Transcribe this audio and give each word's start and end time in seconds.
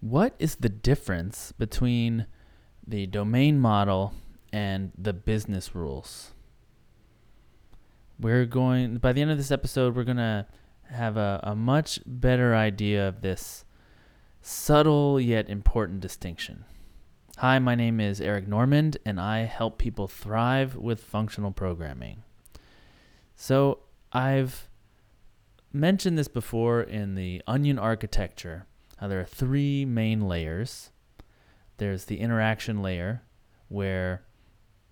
what 0.00 0.34
is 0.38 0.56
the 0.56 0.68
difference 0.68 1.52
between 1.52 2.26
the 2.86 3.06
domain 3.06 3.58
model 3.58 4.14
and 4.52 4.92
the 4.96 5.12
business 5.12 5.74
rules? 5.74 6.32
We're 8.18 8.46
going, 8.46 8.98
by 8.98 9.12
the 9.12 9.22
end 9.22 9.30
of 9.30 9.36
this 9.36 9.50
episode, 9.50 9.94
we're 9.94 10.04
going 10.04 10.16
to 10.16 10.46
have 10.90 11.16
a, 11.16 11.40
a 11.42 11.54
much 11.54 12.00
better 12.04 12.54
idea 12.54 13.08
of 13.08 13.20
this 13.20 13.64
subtle 14.42 15.20
yet 15.20 15.48
important 15.48 16.00
distinction. 16.00 16.64
Hi, 17.38 17.58
my 17.58 17.74
name 17.74 18.00
is 18.00 18.20
Eric 18.20 18.48
Normand, 18.48 18.98
and 19.06 19.20
I 19.20 19.40
help 19.40 19.78
people 19.78 20.08
thrive 20.08 20.76
with 20.76 21.02
functional 21.02 21.52
programming. 21.52 22.22
So, 23.34 23.80
I've 24.12 24.68
mentioned 25.72 26.18
this 26.18 26.28
before 26.28 26.82
in 26.82 27.14
the 27.14 27.40
onion 27.46 27.78
architecture. 27.78 28.66
How 29.00 29.08
there 29.08 29.20
are 29.20 29.24
three 29.24 29.86
main 29.86 30.28
layers. 30.28 30.90
There's 31.78 32.04
the 32.04 32.20
interaction 32.20 32.82
layer, 32.82 33.22
where 33.68 34.24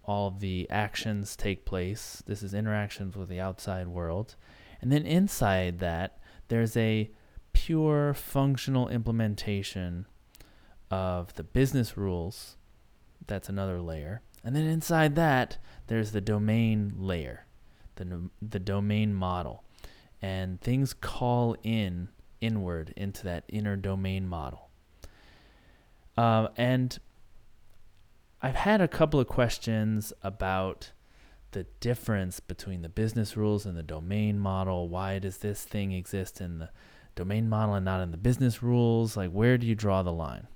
all 0.02 0.30
the 0.30 0.66
actions 0.70 1.36
take 1.36 1.66
place. 1.66 2.22
This 2.26 2.42
is 2.42 2.54
interactions 2.54 3.16
with 3.16 3.28
the 3.28 3.38
outside 3.38 3.88
world. 3.88 4.34
And 4.80 4.90
then 4.90 5.04
inside 5.04 5.80
that, 5.80 6.20
there's 6.48 6.74
a 6.74 7.10
pure 7.52 8.14
functional 8.14 8.88
implementation 8.88 10.06
of 10.90 11.34
the 11.34 11.44
business 11.44 11.98
rules. 11.98 12.56
That's 13.26 13.50
another 13.50 13.78
layer. 13.78 14.22
And 14.42 14.56
then 14.56 14.64
inside 14.64 15.16
that, 15.16 15.58
there's 15.88 16.12
the 16.12 16.22
domain 16.22 16.94
layer, 16.96 17.44
the, 17.96 18.30
the 18.40 18.58
domain 18.58 19.12
model. 19.12 19.64
And 20.22 20.58
things 20.62 20.94
call 20.94 21.56
in 21.62 22.08
inward 22.40 22.92
into 22.96 23.24
that 23.24 23.44
inner 23.48 23.76
domain 23.76 24.26
model. 24.28 24.68
Uh, 26.16 26.48
and 26.56 26.98
I've 28.42 28.56
had 28.56 28.80
a 28.80 28.88
couple 28.88 29.20
of 29.20 29.26
questions 29.26 30.12
about 30.22 30.92
the 31.52 31.64
difference 31.80 32.40
between 32.40 32.82
the 32.82 32.88
business 32.88 33.36
rules 33.36 33.64
and 33.64 33.76
the 33.76 33.82
domain 33.82 34.38
model. 34.38 34.88
Why 34.88 35.18
does 35.18 35.38
this 35.38 35.64
thing 35.64 35.92
exist 35.92 36.40
in 36.40 36.58
the 36.58 36.70
domain 37.14 37.48
model 37.48 37.74
and 37.74 37.84
not 37.84 38.00
in 38.02 38.10
the 38.10 38.16
business 38.16 38.62
rules? 38.62 39.16
Like, 39.16 39.30
where 39.30 39.58
do 39.58 39.66
you 39.66 39.74
draw 39.74 40.02
the 40.02 40.12
line? 40.12 40.46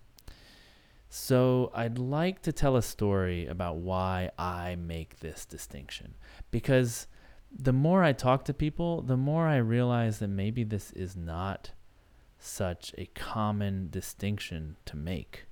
So, 1.08 1.70
I'd 1.74 1.98
like 1.98 2.40
to 2.42 2.52
tell 2.52 2.76
a 2.76 2.82
story 2.82 3.46
about 3.46 3.76
why 3.76 4.30
I 4.38 4.76
make 4.76 5.20
this 5.20 5.44
distinction. 5.44 6.14
Because 6.50 7.06
the 7.58 7.72
more 7.72 8.02
I 8.02 8.12
talk 8.12 8.44
to 8.46 8.54
people, 8.54 9.02
the 9.02 9.16
more 9.16 9.46
I 9.46 9.56
realize 9.56 10.18
that 10.18 10.28
maybe 10.28 10.64
this 10.64 10.90
is 10.92 11.16
not 11.16 11.70
such 12.38 12.94
a 12.98 13.06
common 13.14 13.88
distinction 13.90 14.76
to 14.86 14.96
make. 14.96 15.46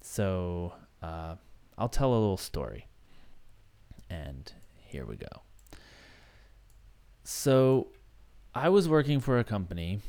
So, 0.00 0.74
uh, 1.02 1.36
I'll 1.78 1.88
tell 1.88 2.12
a 2.12 2.18
little 2.18 2.36
story. 2.36 2.86
And 4.10 4.52
here 4.86 5.06
we 5.06 5.16
go. 5.16 5.42
So, 7.24 7.88
I 8.54 8.68
was 8.68 8.88
working 8.88 9.20
for 9.20 9.38
a 9.38 9.44
company 9.44 10.00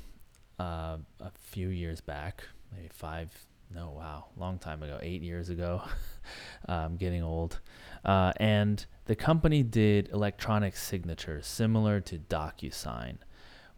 uh, 0.60 0.98
a 1.20 1.32
few 1.40 1.70
years 1.70 2.02
back, 2.02 2.44
maybe 2.74 2.90
five, 2.92 3.30
no, 3.74 3.92
wow, 3.92 4.26
long 4.38 4.60
time 4.60 4.82
ago, 4.84 4.98
eight 5.02 5.22
years 5.22 5.50
ago. 5.50 5.82
I'm 6.68 6.96
getting 6.98 7.24
old. 7.24 7.60
Uh, 8.06 8.34
and 8.38 8.86
the 9.06 9.16
company 9.16 9.64
did 9.64 10.10
electronic 10.10 10.76
signatures 10.76 11.46
similar 11.46 12.00
to 12.02 12.18
DocuSign, 12.18 13.18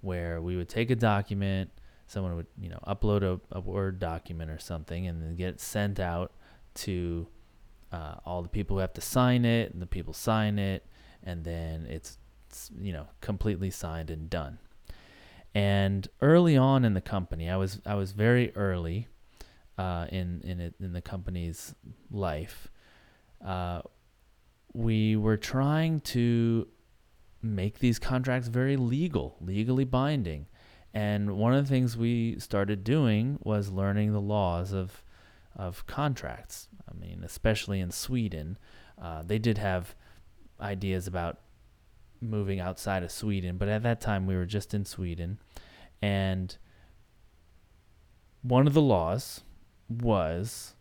where 0.02 0.42
we 0.42 0.56
would 0.56 0.70
take 0.70 0.92
a 0.92 0.96
document, 0.96 1.72
someone 2.08 2.36
would, 2.36 2.48
you 2.60 2.70
know, 2.70 2.80
upload 2.88 3.24
a, 3.24 3.40
a 3.52 3.60
Word 3.60 4.00
document 4.00 4.52
or 4.52 4.60
something, 4.60 5.08
and 5.08 5.22
then 5.22 5.36
get 5.36 5.60
sent 5.60 6.00
out 6.00 6.34
to 6.76 7.28
uh, 7.92 8.16
all 8.26 8.42
the 8.42 8.50
people 8.50 8.78
who 8.78 8.82
have 8.82 8.94
to 8.94 9.02
sign 9.02 9.46
it, 9.46 9.74
and 9.74 9.82
the 9.82 9.88
people 9.88 10.14
sign 10.14 10.60
it, 10.60 10.86
and 11.24 11.44
then 11.44 11.88
it's, 11.90 12.18
it's 12.48 12.72
you 12.80 12.94
know 12.94 13.08
completely 13.22 13.72
signed 13.72 14.10
and 14.10 14.30
done. 14.30 14.60
And 15.56 16.08
early 16.22 16.56
on 16.56 16.86
in 16.86 16.94
the 16.94 17.02
company, 17.02 17.50
I 17.50 17.58
was 17.58 17.82
I 17.86 17.96
was 17.96 18.12
very 18.12 18.56
early 18.56 19.08
uh, 19.80 20.08
in 20.12 20.42
in 20.44 20.60
it, 20.60 20.76
in 20.82 20.92
the 20.92 21.02
company's 21.02 21.74
life. 22.12 22.68
Uh, 23.44 23.82
we 24.74 25.16
were 25.16 25.38
trying 25.38 26.02
to 26.02 26.68
make 27.42 27.80
these 27.80 27.98
contracts 27.98 28.50
very 28.50 28.76
legal, 28.76 29.38
legally 29.40 29.86
binding. 29.86 30.48
And 30.94 31.38
one 31.38 31.54
of 31.54 31.64
the 31.64 31.70
things 31.70 31.96
we 31.96 32.38
started 32.40 32.84
doing 32.84 33.40
was 33.42 33.72
learning 33.72 34.12
the 34.12 34.20
laws 34.20 34.74
of 34.74 35.02
of 35.56 35.88
contracts. 35.88 36.68
I 36.90 36.94
mean, 37.00 37.24
especially 37.24 37.80
in 37.80 37.92
Sweden, 37.92 38.58
uh, 39.02 39.24
they 39.24 39.40
did 39.40 39.58
have 39.60 39.96
ideas 40.60 41.08
about 41.08 41.40
moving 42.20 42.60
outside 42.60 43.02
of 43.02 43.12
Sweden, 43.12 43.56
but 43.58 43.70
at 43.70 43.84
that 43.84 44.02
time 44.02 44.28
we 44.28 44.36
were 44.36 44.46
just 44.46 44.74
in 44.74 44.84
Sweden. 44.84 45.40
And 46.02 46.58
one 48.42 48.68
of 48.68 48.74
the 48.74 48.82
laws 48.82 49.42
was 49.90 50.76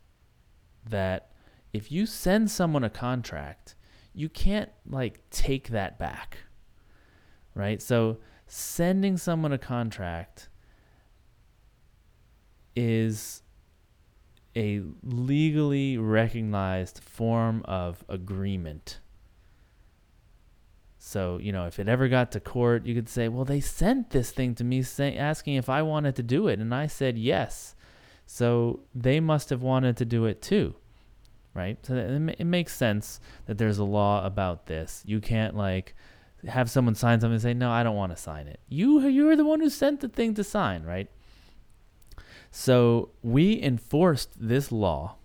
that 0.89 1.31
if 1.73 1.91
you 1.91 2.07
send 2.07 2.51
someone 2.51 2.85
a 2.85 2.91
contract, 2.91 3.75
you 4.15 4.29
can't 4.29 4.71
like 4.87 5.29
take 5.31 5.69
that 5.69 5.99
back. 5.99 6.39
Right? 7.55 7.83
So 7.83 8.19
sending 8.47 9.17
someone 9.17 9.53
a 9.53 9.59
contract 9.59 10.49
is 12.77 13.43
a 14.57 14.83
legally 15.03 15.99
recognized 15.99 17.03
form 17.03 17.63
of 17.65 18.05
agreement 18.09 19.01
so, 21.09 21.39
you 21.39 21.53
know, 21.53 21.65
if 21.65 21.79
it 21.79 21.89
ever 21.89 22.07
got 22.09 22.33
to 22.33 22.41
court, 22.41 22.85
you 22.85 22.95
could 22.95 23.09
say, 23.09 23.29
well, 23.29 23.47
they 23.47 23.61
sent 23.61 24.11
this 24.11 24.31
thing 24.31 24.55
to 24.57 24.63
me 24.63 24.83
say, 24.83 25.17
asking 25.17 25.55
if 25.55 25.71
I 25.71 25.81
wanted 25.81 26.17
to 26.17 26.23
do 26.23 26.49
it. 26.49 26.59
And 26.59 26.75
I 26.75 26.87
said 26.87 27.17
yes. 27.17 27.75
So 28.31 28.81
they 28.95 29.21
must 29.21 29.49
have 29.49 29.63
wanted 29.63 29.97
to 29.97 30.05
do 30.05 30.27
it 30.27 30.43
too. 30.43 30.75
Right? 31.55 31.79
So 31.85 31.95
it, 31.95 32.45
makes 32.45 32.77
sense 32.77 33.21
that 33.47 33.59
there's 33.59 33.79
a 33.79 33.85
law 33.85 34.25
about 34.25 34.67
this. 34.67 35.03
You 35.07 35.21
can't, 35.21 35.57
like, 35.57 35.97
have 36.47 36.71
someone 36.71 36.95
sign 36.95 37.21
something 37.21 37.33
and 37.33 37.43
say, 37.43 37.55
no, 37.55 37.71
I 37.71 37.83
don't 37.83 37.97
want 37.97 38.15
to 38.15 38.23
sign 38.23 38.47
it. 38.47 38.61
You, 38.69 39.01
you're 39.01 39.35
the 39.35 39.45
one 39.45 39.59
who 39.59 39.71
sent 39.71 40.01
the 40.01 40.09
thing 40.09 40.35
to 40.35 40.45
sign, 40.45 40.85
right? 40.85 41.11
So 42.53 43.11
we 43.23 43.61
enforced 43.61 44.31
this 44.37 44.71
law 44.71 45.17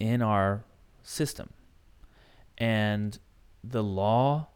in 0.00 0.22
our 0.22 0.64
system. 1.02 1.50
And 2.56 3.18
the 3.62 3.82
law 3.82 4.48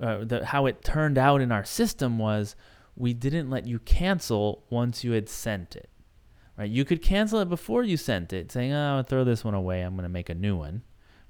uh, 0.00 0.24
the, 0.24 0.44
how 0.44 0.66
it 0.66 0.82
turned 0.82 1.18
out 1.18 1.40
in 1.40 1.50
our 1.50 1.64
system 1.64 2.18
was 2.18 2.54
we 2.96 3.14
didn't 3.14 3.50
let 3.50 3.66
you 3.66 3.78
cancel 3.78 4.64
once 4.70 5.04
you 5.04 5.12
had 5.12 5.28
sent 5.28 5.76
it. 5.76 5.88
Right? 6.58 6.70
You 6.70 6.84
could 6.84 7.02
cancel 7.02 7.40
it 7.40 7.48
before 7.48 7.82
you 7.82 7.96
sent 7.96 8.32
it, 8.32 8.50
saying, 8.50 8.72
"Oh, 8.72 8.96
I'll 8.96 9.02
throw 9.02 9.24
this 9.24 9.44
one 9.44 9.54
away. 9.54 9.82
I'm 9.82 9.94
going 9.94 10.04
to 10.04 10.08
make 10.08 10.30
a 10.30 10.34
new 10.34 10.56
one." 10.56 10.82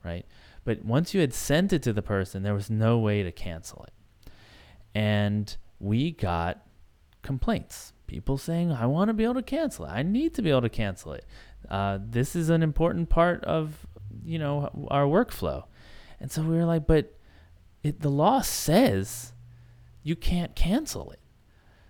Right? 0.05 0.25
But 0.65 0.85
once 0.85 1.15
you 1.15 1.21
had 1.21 1.35
sent 1.35 1.73
it 1.73 1.83
to 1.83 1.93
the 1.93 2.03
person, 2.03 2.43
there 2.43 2.55
was 2.55 2.71
no 2.71 2.99
way 2.99 3.23
to 3.23 3.33
cancel 3.33 3.85
it. 3.85 4.31
And 4.95 5.57
we 5.81 6.13
got 6.13 6.67
complaints. 7.23 7.93
People 8.07 8.39
saying, 8.39 8.71
"I 8.71 8.87
want 8.87 9.09
to 9.09 9.15
be 9.15 9.25
able 9.25 9.35
to 9.35 9.43
cancel 9.43 9.85
it. 9.85 9.89
I 9.89 10.03
need 10.03 10.35
to 10.35 10.43
be 10.43 10.51
able 10.51 10.63
to 10.63 10.69
cancel 10.69 11.13
it. 11.13 11.25
Uh, 11.69 11.99
this 12.01 12.37
is 12.37 12.49
an 12.51 12.63
important 12.63 13.09
part 13.09 13.43
of, 13.45 13.87
you 14.25 14.39
know, 14.39 14.89
our 14.89 15.07
workflow." 15.07 15.65
And 16.21 16.31
so 16.31 16.43
we 16.43 16.57
were 16.57 16.65
like, 16.65 16.87
"But 16.87 17.19
it, 17.83 18.01
the 18.01 18.11
law 18.11 18.41
says 18.43 19.33
you 20.03 20.15
can't 20.15 20.55
cancel 20.55 21.11
it. 21.11 21.19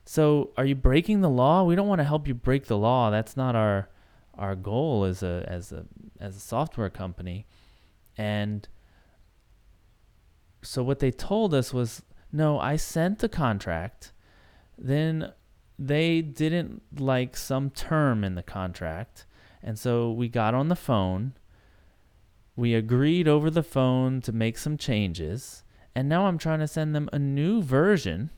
So 0.07 0.53
are 0.57 0.65
you 0.65 0.77
breaking 0.77 1.21
the 1.21 1.29
law? 1.29 1.65
We 1.65 1.75
don't 1.75 1.89
want 1.89 1.99
to 1.99 2.05
help 2.05 2.29
you 2.29 2.35
break 2.35 2.67
the 2.67 2.79
law. 2.79 3.11
That's 3.11 3.37
not 3.37 3.57
our 3.57 3.91
our 4.39 4.55
goal 4.55 5.05
as 5.05 5.23
a 5.23 5.45
as 5.49 5.73
a 5.73 5.85
as 6.21 6.37
a 6.37 6.41
software 6.41 6.91
company. 6.91 7.47
And 8.17 8.67
so 10.63 10.83
what 10.83 11.01
they 11.01 11.11
told 11.11 11.53
us 11.53 11.75
was 11.75 12.03
no, 12.33 12.59
I 12.59 12.77
sent 12.77 13.19
the 13.19 13.29
contract. 13.29 14.13
Then 14.79 15.33
they 15.79 16.23
didn't 16.23 16.83
like 17.01 17.37
some 17.37 17.71
term 17.71 18.23
in 18.23 18.37
the 18.37 18.43
contract. 18.43 19.27
And 19.63 19.79
so 19.79 20.13
we 20.13 20.29
got 20.29 20.55
on 20.55 20.69
the 20.69 20.77
phone. 20.77 21.35
We 22.55 22.75
agreed 22.75 23.27
over 23.27 23.51
the 23.51 23.63
phone 23.63 24.21
to 24.23 24.33
make 24.33 24.57
some 24.57 24.79
changes 24.79 25.65
and 25.97 26.11
now 26.11 26.27
I'm 26.27 26.37
trying 26.37 26.59
to 26.59 26.69
send 26.69 26.95
them 26.95 27.09
a 27.11 27.19
new 27.19 27.63
version 27.63 28.29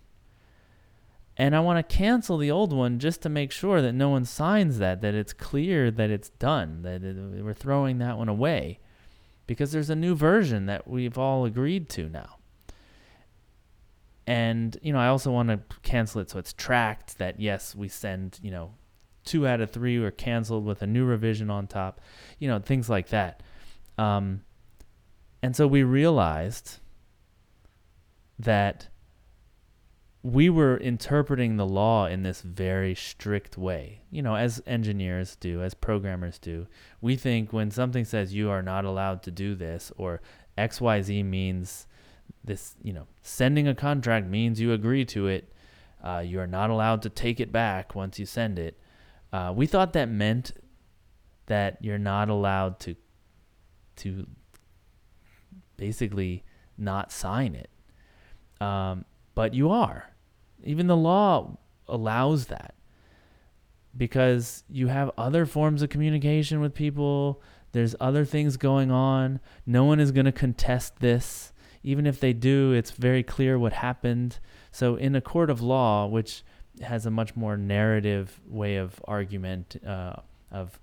and 1.38 1.55
I 1.55 1.61
want 1.61 1.79
to 1.79 1.96
cancel 1.96 2.37
the 2.37 2.50
old 2.50 2.73
one 2.73 2.99
just 2.99 3.23
to 3.23 3.29
make 3.29 3.52
sure 3.52 3.81
that 3.81 3.93
no 3.93 4.08
one 4.08 4.25
signs 4.25 4.79
that 4.79 5.00
that 5.00 5.14
it's 5.14 5.32
clear 5.32 5.90
that 5.90 6.11
it's 6.11 6.31
done 6.31 6.82
that 6.82 7.00
we're 7.02 7.55
throwing 7.55 7.99
that 7.99 8.19
one 8.19 8.29
away 8.29 8.81
because 9.46 9.73
there's 9.73 9.90
a 9.90 9.96
new 9.96 10.14
version 10.14 10.67
that 10.67 10.88
we've 10.88 11.17
all 11.17 11.44
agreed 11.44 11.88
to 11.90 12.08
now 12.08 12.37
and 14.26 14.76
you 14.82 14.93
know 14.93 14.99
I 14.99 15.06
also 15.06 15.31
want 15.31 15.49
to 15.49 15.61
cancel 15.82 16.20
it 16.20 16.29
so 16.29 16.38
it's 16.38 16.52
tracked 16.52 17.19
that 17.19 17.40
yes 17.40 17.75
we 17.75 17.88
send 17.88 18.38
you 18.43 18.50
know 18.50 18.73
two 19.29 19.46
out 19.46 19.61
of 19.61 19.70
three 19.70 19.99
were 19.99 20.11
canceled 20.11 20.64
with 20.64 20.81
a 20.82 20.87
new 20.87 21.05
revision 21.05 21.50
on 21.50 21.67
top, 21.67 22.00
you 22.38 22.49
know, 22.49 22.58
things 22.58 22.88
like 22.88 23.08
that. 23.08 23.43
Um, 23.99 24.40
and 25.43 25.55
so 25.55 25.67
we 25.67 25.82
realized 25.82 26.79
that 28.38 28.88
we 30.32 30.50
were 30.50 30.76
interpreting 30.76 31.56
the 31.56 31.66
law 31.66 32.06
in 32.06 32.22
this 32.22 32.42
very 32.42 32.94
strict 32.94 33.56
way. 33.56 34.02
You 34.10 34.20
know, 34.20 34.34
as 34.34 34.62
engineers 34.66 35.36
do, 35.36 35.62
as 35.62 35.72
programmers 35.72 36.38
do. 36.38 36.66
We 37.00 37.16
think 37.16 37.52
when 37.52 37.70
something 37.70 38.04
says 38.04 38.34
you 38.34 38.50
are 38.50 38.62
not 38.62 38.84
allowed 38.84 39.22
to 39.22 39.30
do 39.30 39.54
this 39.54 39.90
or 39.96 40.20
XYZ 40.58 41.25
means 41.25 41.86
this, 42.44 42.75
you 42.82 42.92
know, 42.92 43.06
sending 43.22 43.66
a 43.66 43.75
contract 43.75 44.26
means 44.26 44.60
you 44.60 44.72
agree 44.75 45.06
to 45.06 45.28
it. 45.28 45.50
Uh, 46.04 46.22
you 46.25 46.38
are 46.40 46.46
not 46.46 46.69
allowed 46.69 47.00
to 47.02 47.08
take 47.08 47.40
it 47.40 47.50
back 47.50 47.94
once 47.94 48.19
you 48.19 48.26
send 48.26 48.58
it. 48.58 48.78
Uh, 49.32 49.52
we 49.56 49.66
thought 49.66 49.94
that 49.94 50.10
meant 50.10 50.52
that 51.46 51.78
you're 51.80 51.96
not 51.96 52.28
allowed 52.28 52.78
to 52.80 52.94
to 53.96 54.26
basically 55.78 56.44
not 56.76 57.10
sign 57.10 57.54
it. 57.54 57.70
Um, 58.60 59.06
but 59.34 59.54
you 59.54 59.70
are. 59.70 60.10
Even 60.64 60.87
the 60.87 60.96
law 60.96 61.58
allows 61.87 62.46
that 62.46 62.75
because 63.96 64.64
you 64.70 64.88
have 64.88 65.10
other 65.19 65.46
forms 65.46 65.82
of 65.82 65.90
communication 65.90 66.60
with 66.60 66.75
people. 66.75 67.43
There's 67.72 67.94
other 68.00 68.25
things 68.25 68.56
going 68.56 68.90
on. 68.90 69.40
No 69.66 69.84
one 69.84 70.00
is 70.00 70.12
going 70.12 70.26
to 70.26 70.32
contest 70.32 71.00
this. 71.00 71.52
Even 71.82 72.06
if 72.06 72.20
they 72.20 72.32
do, 72.32 72.72
it's 72.72 72.90
very 72.90 73.22
clear 73.22 73.58
what 73.58 73.72
happened. 73.72 74.38
So, 74.70 74.96
in 74.96 75.14
a 75.14 75.20
court 75.20 75.50
of 75.50 75.60
law, 75.60 76.06
which 76.06 76.43
has 76.82 77.06
a 77.06 77.11
much 77.11 77.34
more 77.37 77.56
narrative 77.56 78.40
way 78.46 78.76
of 78.76 79.00
argument, 79.06 79.76
uh, 79.87 80.14
of 80.50 80.78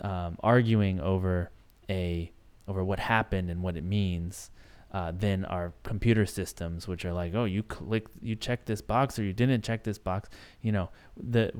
um, 0.00 0.36
arguing 0.42 1.00
over 1.00 1.50
a 1.88 2.32
over 2.66 2.84
what 2.84 2.98
happened 2.98 3.50
and 3.50 3.62
what 3.62 3.76
it 3.76 3.84
means, 3.84 4.50
uh, 4.92 5.12
than 5.12 5.44
our 5.44 5.74
computer 5.82 6.24
systems, 6.24 6.88
which 6.88 7.04
are 7.04 7.12
like, 7.12 7.34
oh, 7.34 7.44
you 7.44 7.62
click, 7.62 8.06
you 8.20 8.34
check 8.34 8.64
this 8.64 8.80
box 8.80 9.18
or 9.18 9.24
you 9.24 9.32
didn't 9.32 9.62
check 9.62 9.84
this 9.84 9.98
box. 9.98 10.28
You 10.62 10.72
know, 10.72 10.90
the 11.16 11.52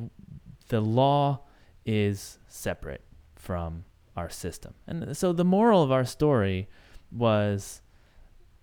the 0.69 0.81
law 0.81 1.41
is 1.85 2.39
separate 2.47 3.03
from 3.37 3.85
our 4.17 4.31
system, 4.31 4.75
and 4.87 5.17
so 5.17 5.33
the 5.33 5.45
moral 5.45 5.83
of 5.83 5.93
our 5.93 6.05
story 6.05 6.69
was, 7.11 7.81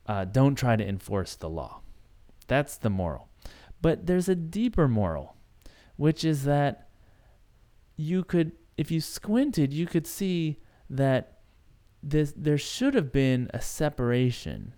uh, 0.08 0.26
don't 0.26 0.56
try 0.56 0.76
to 0.76 0.88
enforce 0.88 1.36
the 1.36 1.50
law. 1.50 1.82
That's 2.48 2.78
the 2.78 2.90
moral, 2.90 3.30
but 3.82 4.06
there's 4.06 4.30
a 4.30 4.36
deeper 4.36 4.88
moral, 4.88 5.36
which 5.96 6.24
is 6.24 6.44
that 6.44 6.90
you 7.96 8.24
could, 8.24 8.52
if 8.78 8.92
you 8.92 9.00
squinted, 9.00 9.74
you 9.74 9.86
could 9.86 10.06
see 10.06 10.60
that 10.90 11.35
this 12.06 12.34
there 12.38 12.58
should 12.58 12.94
have 12.94 13.12
been 13.12 13.50
a 13.54 13.60
separation 13.60 14.74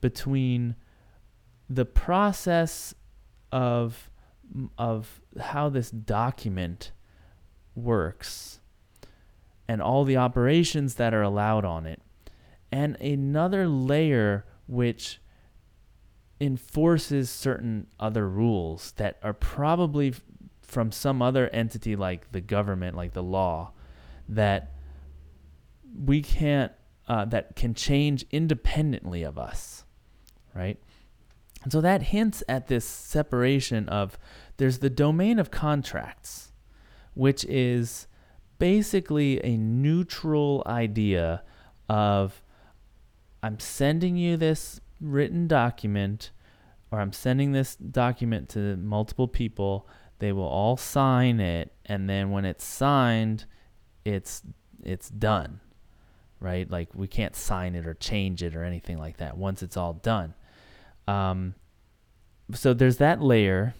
between 0.00 0.74
the 1.68 1.84
process 1.84 2.94
of 3.52 4.10
of 4.78 5.20
how 5.40 5.68
this 5.68 5.90
document 5.90 6.92
works 7.74 8.60
and 9.68 9.80
all 9.80 10.04
the 10.04 10.16
operations 10.16 10.94
that 10.94 11.12
are 11.14 11.22
allowed 11.22 11.64
on 11.64 11.86
it 11.86 12.00
and 12.70 12.96
another 12.96 13.68
layer 13.68 14.46
which 14.66 15.20
enforces 16.40 17.30
certain 17.30 17.86
other 18.00 18.28
rules 18.28 18.92
that 18.96 19.18
are 19.22 19.34
probably 19.34 20.14
from 20.62 20.90
some 20.90 21.20
other 21.20 21.48
entity 21.50 21.94
like 21.94 22.32
the 22.32 22.40
government 22.40 22.96
like 22.96 23.12
the 23.12 23.22
law 23.22 23.70
that 24.28 24.72
we 25.94 26.22
can't 26.22 26.72
uh, 27.08 27.24
that 27.26 27.56
can 27.56 27.74
change 27.74 28.24
independently 28.30 29.22
of 29.22 29.38
us, 29.38 29.84
right? 30.54 30.78
And 31.62 31.72
so 31.72 31.80
that 31.80 32.02
hints 32.04 32.42
at 32.48 32.68
this 32.68 32.84
separation 32.84 33.88
of 33.88 34.18
there's 34.56 34.78
the 34.78 34.90
domain 34.90 35.38
of 35.38 35.50
contracts, 35.50 36.52
which 37.14 37.44
is 37.44 38.06
basically 38.58 39.44
a 39.44 39.56
neutral 39.56 40.62
idea 40.66 41.42
of 41.88 42.42
I'm 43.42 43.58
sending 43.58 44.16
you 44.16 44.36
this 44.36 44.80
written 45.00 45.48
document 45.48 46.30
or 46.90 47.00
I'm 47.00 47.12
sending 47.12 47.52
this 47.52 47.74
document 47.74 48.48
to 48.50 48.76
multiple 48.76 49.26
people. 49.26 49.88
They 50.18 50.32
will 50.32 50.44
all 50.44 50.76
sign 50.76 51.40
it 51.40 51.72
and 51.86 52.08
then 52.08 52.30
when 52.30 52.44
it's 52.44 52.64
signed, 52.64 53.46
it's 54.04 54.42
it's 54.84 55.08
done 55.08 55.60
right? 56.42 56.70
Like 56.70 56.88
we 56.94 57.06
can't 57.06 57.36
sign 57.36 57.74
it 57.74 57.86
or 57.86 57.94
change 57.94 58.42
it 58.42 58.56
or 58.56 58.64
anything 58.64 58.98
like 58.98 59.18
that 59.18 59.36
once 59.36 59.62
it's 59.62 59.76
all 59.76 59.94
done. 59.94 60.34
Um, 61.06 61.54
so 62.52 62.74
there's 62.74 62.98
that 62.98 63.22
layer. 63.22 63.74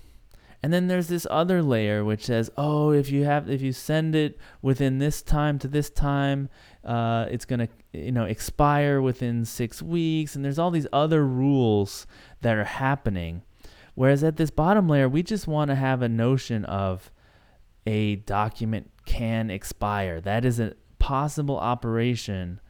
And 0.65 0.73
then 0.73 0.87
there's 0.87 1.09
this 1.09 1.27
other 1.29 1.61
layer 1.61 2.05
which 2.05 2.25
says, 2.27 2.49
oh, 2.57 2.93
if 2.93 3.11
you 3.11 3.25
have, 3.25 3.51
if 3.51 3.61
you 3.61 3.73
send 3.73 4.15
it 4.15 4.39
within 4.63 4.99
this 4.99 5.21
time 5.21 5.59
to 5.59 5.69
this 5.69 5.91
time, 5.91 6.49
uh, 6.85 7.27
it's 7.29 7.45
gonna, 7.45 7.69
you 7.93 8.13
know, 8.13 8.25
expire 8.25 9.03
within 9.03 9.45
six 9.45 9.83
weeks. 9.83 10.37
And 10.37 10.45
there's 10.45 10.61
all 10.61 10.71
these 10.71 10.87
other 10.93 11.27
rules 11.27 12.07
that 12.43 12.57
are 12.57 12.65
happening. 12.65 13.43
Whereas 13.95 14.23
at 14.23 14.37
this 14.37 14.51
bottom 14.51 14.89
layer, 14.89 15.09
we 15.09 15.25
just 15.25 15.49
want 15.49 15.71
to 15.71 15.75
have 15.75 16.01
a 16.01 16.09
notion 16.09 16.65
of 16.65 17.11
a 17.85 18.17
document 18.17 18.91
can 19.05 19.51
expire. 19.51 20.21
That 20.21 20.45
is 20.45 20.61
a, 20.61 20.75
possible 21.03 21.59
operation 21.59 22.61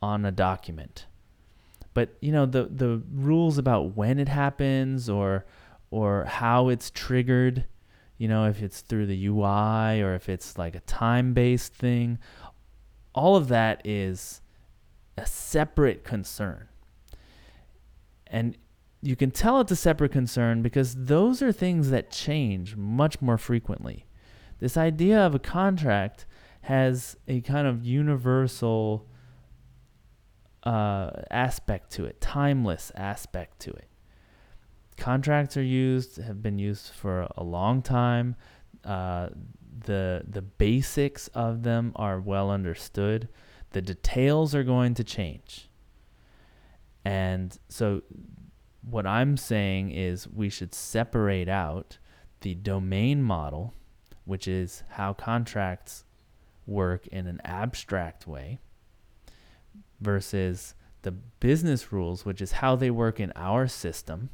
on 0.00 0.24
a 0.24 0.32
document. 0.32 1.04
But 1.92 2.16
you 2.22 2.32
know 2.32 2.46
the 2.46 2.64
the 2.64 3.02
rules 3.12 3.58
about 3.58 3.94
when 3.94 4.18
it 4.18 4.28
happens 4.28 5.10
or 5.10 5.44
or 5.90 6.24
how 6.24 6.68
it's 6.68 6.90
triggered, 6.90 7.66
you 8.16 8.26
know, 8.26 8.46
if 8.46 8.62
it's 8.62 8.80
through 8.80 9.04
the 9.04 9.26
UI 9.26 10.00
or 10.00 10.14
if 10.14 10.30
it's 10.30 10.56
like 10.56 10.74
a 10.74 10.80
time-based 10.80 11.74
thing, 11.74 12.18
all 13.14 13.36
of 13.36 13.48
that 13.48 13.82
is 13.86 14.40
a 15.18 15.26
separate 15.26 16.04
concern. 16.04 16.68
And 18.26 18.56
you 19.02 19.16
can 19.16 19.30
tell 19.30 19.60
it's 19.60 19.72
a 19.72 19.76
separate 19.76 20.12
concern 20.12 20.62
because 20.62 20.94
those 20.94 21.42
are 21.42 21.52
things 21.52 21.90
that 21.90 22.10
change 22.10 22.76
much 22.76 23.20
more 23.22 23.38
frequently. 23.38 24.06
This 24.58 24.76
idea 24.76 25.18
of 25.20 25.34
a 25.34 25.38
contract 25.38 26.26
has 26.68 27.16
a 27.26 27.40
kind 27.40 27.66
of 27.66 27.82
universal 27.82 29.08
uh, 30.64 31.08
aspect 31.30 31.90
to 31.90 32.04
it, 32.04 32.20
timeless 32.20 32.92
aspect 32.94 33.58
to 33.58 33.70
it. 33.70 33.88
Contracts 34.98 35.56
are 35.56 35.62
used, 35.62 36.18
have 36.18 36.42
been 36.42 36.58
used 36.58 36.92
for 36.92 37.26
a 37.38 37.42
long 37.42 37.80
time. 37.80 38.36
Uh, 38.84 39.30
the 39.86 40.22
the 40.28 40.42
basics 40.42 41.28
of 41.28 41.62
them 41.62 41.90
are 41.96 42.20
well 42.20 42.50
understood. 42.50 43.30
The 43.70 43.80
details 43.80 44.54
are 44.54 44.64
going 44.64 44.92
to 44.96 45.04
change. 45.04 45.70
And 47.02 47.58
so 47.70 48.02
what 48.82 49.06
I'm 49.06 49.38
saying 49.38 49.92
is 49.92 50.28
we 50.28 50.50
should 50.50 50.74
separate 50.74 51.48
out 51.48 51.96
the 52.42 52.54
domain 52.54 53.22
model, 53.22 53.72
which 54.26 54.46
is 54.46 54.82
how 54.90 55.14
contracts 55.14 56.04
work 56.68 57.06
in 57.08 57.26
an 57.26 57.40
abstract 57.44 58.26
way 58.26 58.58
versus 60.00 60.74
the 61.02 61.10
business 61.10 61.92
rules, 61.92 62.24
which 62.24 62.40
is 62.40 62.52
how 62.52 62.76
they 62.76 62.90
work 62.90 63.18
in 63.18 63.32
our 63.34 63.66
system, 63.66 64.30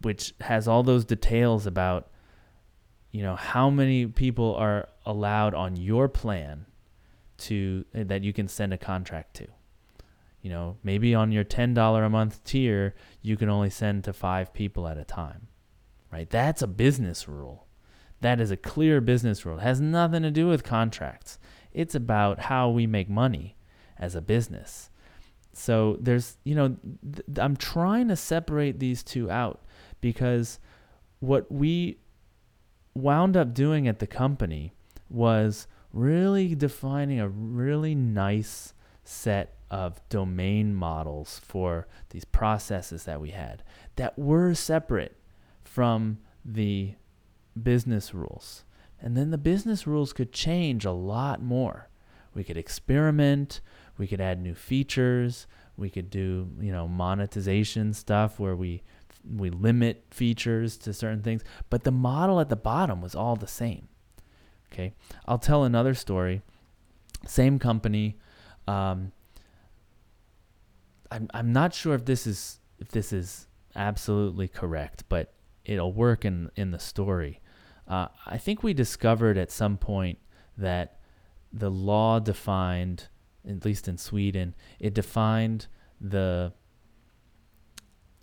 which 0.00 0.34
has 0.40 0.66
all 0.66 0.82
those 0.82 1.04
details 1.04 1.66
about 1.66 2.08
you 3.10 3.22
know 3.22 3.36
how 3.36 3.68
many 3.68 4.06
people 4.06 4.54
are 4.54 4.88
allowed 5.04 5.54
on 5.54 5.76
your 5.76 6.08
plan 6.08 6.64
to 7.36 7.84
eh, 7.94 8.04
that 8.04 8.22
you 8.22 8.32
can 8.32 8.48
send 8.48 8.72
a 8.72 8.78
contract 8.78 9.34
to. 9.34 9.46
You 10.40 10.50
know 10.50 10.76
maybe 10.82 11.14
on 11.14 11.30
your 11.30 11.44
$10 11.44 12.06
a 12.06 12.08
month 12.08 12.42
tier 12.42 12.94
you 13.20 13.36
can 13.36 13.48
only 13.48 13.70
send 13.70 14.02
to 14.04 14.12
5 14.12 14.52
people 14.52 14.88
at 14.88 14.98
a 14.98 15.04
time 15.04 15.46
right? 16.12 16.28
That's 16.28 16.62
a 16.62 16.66
business 16.66 17.26
rule 17.26 17.66
that 18.22 18.40
is 18.40 18.50
a 18.50 18.56
clear 18.56 19.00
business 19.00 19.44
rule. 19.44 19.58
It 19.58 19.62
has 19.62 19.80
nothing 19.80 20.22
to 20.22 20.30
do 20.30 20.48
with 20.48 20.64
contracts. 20.64 21.38
It's 21.72 21.94
about 21.94 22.40
how 22.40 22.70
we 22.70 22.86
make 22.86 23.08
money 23.08 23.56
as 23.98 24.14
a 24.14 24.20
business. 24.20 24.90
So 25.52 25.98
there's, 26.00 26.38
you 26.44 26.54
know, 26.54 26.76
th- 27.12 27.38
I'm 27.38 27.56
trying 27.56 28.08
to 28.08 28.16
separate 28.16 28.78
these 28.78 29.02
two 29.02 29.30
out 29.30 29.62
because 30.00 30.58
what 31.20 31.50
we 31.52 31.98
wound 32.94 33.36
up 33.36 33.54
doing 33.54 33.86
at 33.86 33.98
the 33.98 34.06
company 34.06 34.72
was 35.08 35.66
really 35.92 36.54
defining 36.54 37.20
a 37.20 37.28
really 37.28 37.94
nice 37.94 38.72
set 39.04 39.56
of 39.70 40.00
domain 40.08 40.74
models 40.74 41.40
for 41.44 41.86
these 42.10 42.24
processes 42.24 43.04
that 43.04 43.20
we 43.20 43.30
had 43.30 43.62
that 43.96 44.18
were 44.18 44.54
separate 44.54 45.16
from 45.64 46.18
the 46.44 46.94
business 47.60 48.14
rules. 48.14 48.64
And 49.00 49.16
then 49.16 49.30
the 49.30 49.38
business 49.38 49.86
rules 49.86 50.12
could 50.12 50.32
change 50.32 50.84
a 50.84 50.92
lot 50.92 51.42
more. 51.42 51.88
We 52.34 52.44
could 52.44 52.56
experiment, 52.56 53.60
we 53.98 54.06
could 54.06 54.20
add 54.20 54.40
new 54.40 54.54
features, 54.54 55.46
we 55.76 55.90
could 55.90 56.08
do, 56.08 56.48
you 56.60 56.72
know, 56.72 56.88
monetization 56.88 57.92
stuff 57.92 58.38
where 58.38 58.56
we 58.56 58.82
we 59.24 59.50
limit 59.50 60.04
features 60.10 60.76
to 60.76 60.92
certain 60.92 61.22
things, 61.22 61.44
but 61.70 61.84
the 61.84 61.92
model 61.92 62.40
at 62.40 62.48
the 62.48 62.56
bottom 62.56 63.00
was 63.00 63.14
all 63.14 63.36
the 63.36 63.46
same. 63.46 63.86
Okay? 64.72 64.94
I'll 65.26 65.38
tell 65.38 65.62
another 65.62 65.94
story. 65.94 66.42
Same 67.26 67.60
company 67.60 68.16
um, 68.66 69.12
I'm 71.10 71.28
I'm 71.34 71.52
not 71.52 71.74
sure 71.74 71.94
if 71.94 72.04
this 72.04 72.26
is 72.26 72.60
if 72.78 72.88
this 72.88 73.12
is 73.12 73.46
absolutely 73.74 74.48
correct, 74.48 75.04
but 75.08 75.34
it'll 75.64 75.92
work 75.92 76.24
in 76.24 76.50
in 76.56 76.70
the 76.70 76.78
story. 76.78 77.40
Uh, 77.92 78.08
I 78.26 78.38
think 78.38 78.62
we 78.62 78.72
discovered 78.72 79.36
at 79.36 79.50
some 79.50 79.76
point 79.76 80.18
that 80.56 81.00
the 81.52 81.70
law 81.70 82.20
defined, 82.20 83.08
at 83.46 83.66
least 83.66 83.86
in 83.86 83.98
Sweden, 83.98 84.54
it 84.80 84.94
defined 84.94 85.66
the 86.00 86.54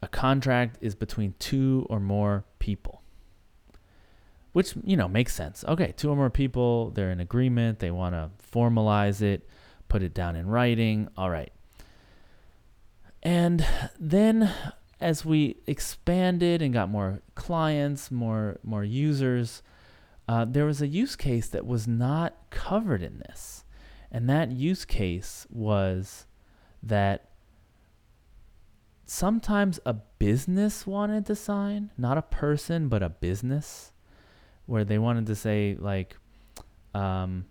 a 0.02 0.08
contract 0.08 0.80
is 0.82 0.96
between 0.96 1.36
two 1.38 1.86
or 1.88 2.00
more 2.00 2.46
people. 2.58 3.04
Which, 4.54 4.74
you 4.84 4.98
know, 4.98 5.08
makes 5.08 5.36
sense. 5.36 5.64
Okay, 5.68 5.94
two 5.96 6.10
or 6.10 6.16
more 6.16 6.32
people, 6.32 6.90
they're 6.90 7.12
in 7.12 7.20
agreement, 7.20 7.78
they 7.78 7.92
want 7.92 8.16
to 8.16 8.32
formalize 8.52 9.22
it, 9.22 9.48
put 9.88 10.02
it 10.02 10.16
down 10.16 10.36
in 10.36 10.48
writing. 10.48 11.10
All 11.16 11.30
right. 11.30 11.54
And 13.22 13.64
then 14.00 14.52
as 15.02 15.24
we 15.24 15.58
expanded 15.66 16.62
and 16.62 16.74
got 16.74 16.90
more 16.90 17.22
clients, 17.36 18.12
more 18.12 18.60
more 18.64 18.84
users, 18.84 19.64
uh, 20.28 20.46
there 20.46 20.66
was 20.66 20.82
a 20.82 20.88
use 20.88 21.16
case 21.16 21.48
that 21.48 21.66
was 21.66 21.88
not 21.88 22.36
covered 22.50 23.02
in 23.02 23.20
this, 23.20 23.64
and 24.12 24.30
that 24.30 24.52
use 24.52 24.86
case 24.86 25.48
was 25.50 26.26
that 26.84 27.30
sometimes 29.06 29.80
a 29.86 29.94
business 29.94 30.86
wanted 30.86 31.26
to 31.26 31.36
sign, 31.36 31.92
not 31.98 32.18
a 32.18 32.22
person, 32.22 32.90
but 32.90 33.02
a 33.02 33.10
business, 33.10 33.92
where 34.66 34.84
they 34.84 35.00
wanted 35.00 35.26
to 35.26 35.36
say 35.36 35.76
like, 35.80 36.18
um, 36.94 37.46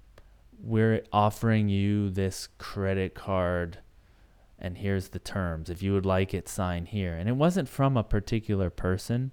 "We're 0.61 1.03
offering 1.13 1.69
you 1.69 2.11
this 2.11 2.49
credit 2.59 3.15
card." 3.15 3.79
And 4.59 4.79
here's 4.79 5.09
the 5.09 5.19
terms. 5.19 5.71
If 5.71 5.83
you 5.83 5.93
would 5.93 6.07
like 6.07 6.35
it, 6.35 6.49
sign 6.49 6.87
here. 6.87 7.15
And 7.15 7.29
it 7.29 7.37
wasn't 7.37 7.69
from 7.69 7.97
a 7.97 8.03
particular 8.03 8.71
person. 8.71 9.33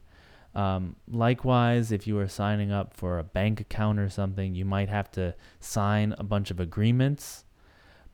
Um, 0.54 0.96
likewise, 1.08 1.92
if 1.92 2.08
you 2.08 2.18
are 2.20 2.28
signing 2.28 2.72
up 2.72 2.94
for 2.94 3.18
a 3.18 3.24
bank 3.24 3.60
account 3.60 4.00
or 4.00 4.10
something, 4.10 4.56
you 4.56 4.66
might 4.66 4.90
have 4.90 5.12
to 5.12 5.36
sign 5.60 6.16
a 6.18 6.24
bunch 6.24 6.52
of 6.52 6.60
agreements. 6.60 7.44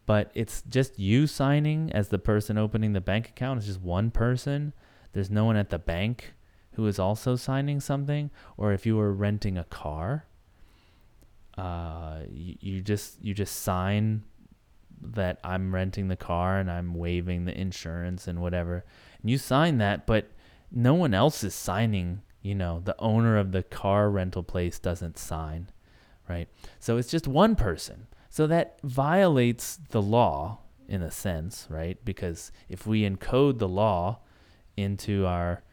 But 0.06 0.32
it's 0.34 0.64
just 0.64 0.98
you 0.98 1.28
signing 1.28 1.92
as 1.92 2.08
the 2.08 2.18
person 2.18 2.58
opening 2.58 2.94
the 2.94 3.02
bank 3.02 3.30
account. 3.30 3.60
It's 3.60 3.68
just 3.68 3.82
one 3.82 4.10
person. 4.10 4.74
There's 5.14 5.30
no 5.30 5.46
one 5.46 5.56
at 5.56 5.70
the 5.70 5.80
bank 5.80 6.34
who 6.74 6.88
is 6.88 6.98
also 6.98 7.36
signing 7.36 7.80
something. 7.80 8.32
Or 8.58 8.72
if 8.74 8.86
you 8.86 8.96
were 8.96 9.14
renting 9.14 9.58
a 9.58 9.66
car, 9.66 10.26
uh, 11.58 12.22
you, 12.32 12.56
you 12.60 12.82
just 12.82 13.22
you 13.22 13.34
just 13.34 13.62
sign 13.62 14.24
that 15.02 15.40
I'm 15.44 15.74
renting 15.74 16.08
the 16.08 16.16
car 16.16 16.60
and 16.60 16.70
I'm 16.70 16.94
waiving 16.94 17.46
the 17.46 17.60
insurance 17.60 18.28
and 18.28 18.42
whatever. 18.42 18.86
And 19.22 19.30
you 19.30 19.38
sign 19.38 19.78
that, 19.80 20.06
but 20.06 20.32
no 20.72 20.94
one 20.94 21.14
else 21.14 21.44
is 21.44 21.56
signing, 21.56 22.22
you 22.42 22.56
know, 22.56 22.82
the 22.84 22.96
owner 23.00 23.38
of 23.38 23.52
the 23.52 23.64
car 23.64 24.10
rental 24.10 24.44
place 24.44 24.80
doesn't 24.80 25.18
sign, 25.18 25.70
right? 26.30 26.48
So 26.80 26.98
it's 26.98 27.12
just 27.12 27.28
one 27.28 27.56
person. 27.56 28.08
So 28.30 28.48
that 28.48 28.80
violates 28.84 29.78
the 29.90 30.02
law 30.02 30.60
in 30.88 31.02
a 31.02 31.12
sense, 31.12 31.68
right? 31.70 32.04
Because 32.06 32.52
if 32.70 32.88
we 32.88 33.02
encode 33.02 33.60
the 33.60 33.68
law 33.68 34.20
into 34.78 35.26
our 35.26 35.64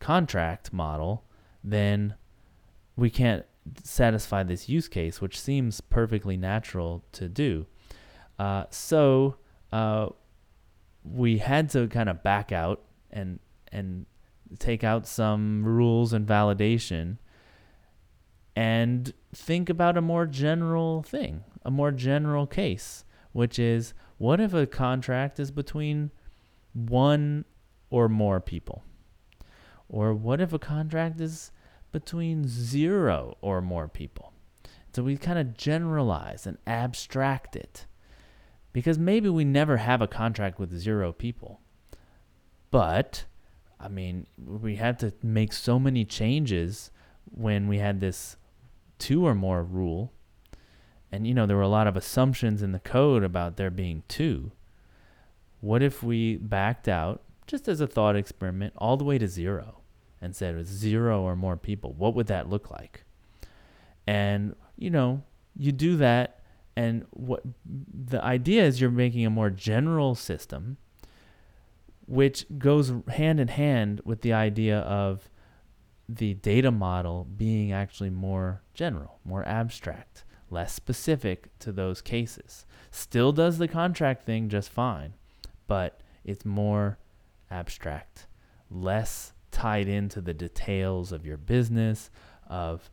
contract 0.00 0.72
model, 0.72 1.24
then 1.62 2.14
we 2.96 3.10
can't 3.10 3.44
satisfy 3.82 4.42
this 4.42 4.68
use 4.68 4.88
case, 4.88 5.20
which 5.20 5.40
seems 5.40 5.80
perfectly 5.80 6.36
natural 6.36 7.04
to 7.12 7.28
do. 7.28 7.66
Uh, 8.38 8.64
so 8.70 9.36
uh, 9.72 10.08
we 11.04 11.38
had 11.38 11.70
to 11.70 11.88
kind 11.88 12.08
of 12.08 12.22
back 12.22 12.52
out 12.52 12.82
and 13.10 13.40
and 13.72 14.06
take 14.58 14.82
out 14.82 15.06
some 15.06 15.64
rules 15.64 16.12
and 16.12 16.26
validation 16.26 17.18
and 18.56 19.12
think 19.34 19.68
about 19.68 19.96
a 19.96 20.00
more 20.00 20.26
general 20.26 21.02
thing, 21.02 21.44
a 21.64 21.70
more 21.70 21.92
general 21.92 22.46
case, 22.46 23.04
which 23.32 23.58
is 23.58 23.94
what 24.16 24.40
if 24.40 24.52
a 24.54 24.66
contract 24.66 25.38
is 25.38 25.50
between 25.50 26.10
one 26.72 27.44
or 27.90 28.08
more 28.08 28.40
people? 28.40 28.82
Or 29.88 30.12
what 30.12 30.40
if 30.40 30.52
a 30.52 30.58
contract 30.58 31.20
is 31.20 31.52
between 31.92 32.46
zero 32.48 33.36
or 33.40 33.60
more 33.60 33.88
people? 33.88 34.32
So 34.92 35.02
we 35.02 35.16
kind 35.16 35.38
of 35.38 35.56
generalize 35.56 36.46
and 36.46 36.58
abstract 36.66 37.54
it 37.54 37.86
because 38.78 38.96
maybe 38.96 39.28
we 39.28 39.44
never 39.44 39.78
have 39.78 40.00
a 40.00 40.06
contract 40.06 40.60
with 40.60 40.72
zero 40.72 41.12
people. 41.12 41.60
But 42.70 43.24
I 43.80 43.88
mean, 43.88 44.28
we 44.38 44.76
had 44.76 45.00
to 45.00 45.12
make 45.20 45.52
so 45.52 45.80
many 45.80 46.04
changes 46.04 46.92
when 47.28 47.66
we 47.66 47.78
had 47.78 47.98
this 47.98 48.36
two 49.00 49.26
or 49.26 49.34
more 49.34 49.64
rule. 49.64 50.12
And 51.10 51.26
you 51.26 51.34
know, 51.34 51.44
there 51.44 51.56
were 51.56 51.62
a 51.62 51.66
lot 51.66 51.88
of 51.88 51.96
assumptions 51.96 52.62
in 52.62 52.70
the 52.70 52.78
code 52.78 53.24
about 53.24 53.56
there 53.56 53.68
being 53.68 54.04
two. 54.06 54.52
What 55.60 55.82
if 55.82 56.04
we 56.04 56.36
backed 56.36 56.86
out 56.86 57.24
just 57.48 57.66
as 57.66 57.80
a 57.80 57.88
thought 57.88 58.14
experiment 58.14 58.74
all 58.76 58.96
the 58.96 59.02
way 59.02 59.18
to 59.18 59.26
zero 59.26 59.80
and 60.20 60.36
said 60.36 60.54
it 60.54 60.58
was 60.58 60.68
zero 60.68 61.22
or 61.22 61.34
more 61.34 61.56
people? 61.56 61.94
What 61.94 62.14
would 62.14 62.28
that 62.28 62.48
look 62.48 62.70
like? 62.70 63.02
And 64.06 64.54
you 64.76 64.90
know, 64.90 65.24
you 65.56 65.72
do 65.72 65.96
that 65.96 66.37
and 66.78 67.04
what 67.10 67.42
the 67.66 68.24
idea 68.24 68.64
is 68.64 68.80
you're 68.80 68.88
making 68.88 69.26
a 69.26 69.30
more 69.30 69.50
general 69.50 70.14
system 70.14 70.76
which 72.06 72.46
goes 72.56 72.92
hand 73.08 73.40
in 73.40 73.48
hand 73.48 74.00
with 74.04 74.20
the 74.22 74.32
idea 74.32 74.78
of 74.78 75.28
the 76.08 76.34
data 76.34 76.70
model 76.70 77.26
being 77.36 77.72
actually 77.72 78.10
more 78.10 78.62
general, 78.74 79.18
more 79.24 79.44
abstract, 79.46 80.24
less 80.50 80.72
specific 80.72 81.50
to 81.58 81.72
those 81.72 82.00
cases. 82.00 82.64
Still 82.92 83.32
does 83.32 83.58
the 83.58 83.68
contract 83.68 84.22
thing 84.22 84.48
just 84.48 84.70
fine, 84.70 85.14
but 85.66 86.00
it's 86.24 86.44
more 86.44 86.96
abstract, 87.50 88.28
less 88.70 89.32
tied 89.50 89.88
into 89.88 90.20
the 90.20 90.32
details 90.32 91.10
of 91.10 91.26
your 91.26 91.36
business, 91.38 92.08
of 92.46 92.88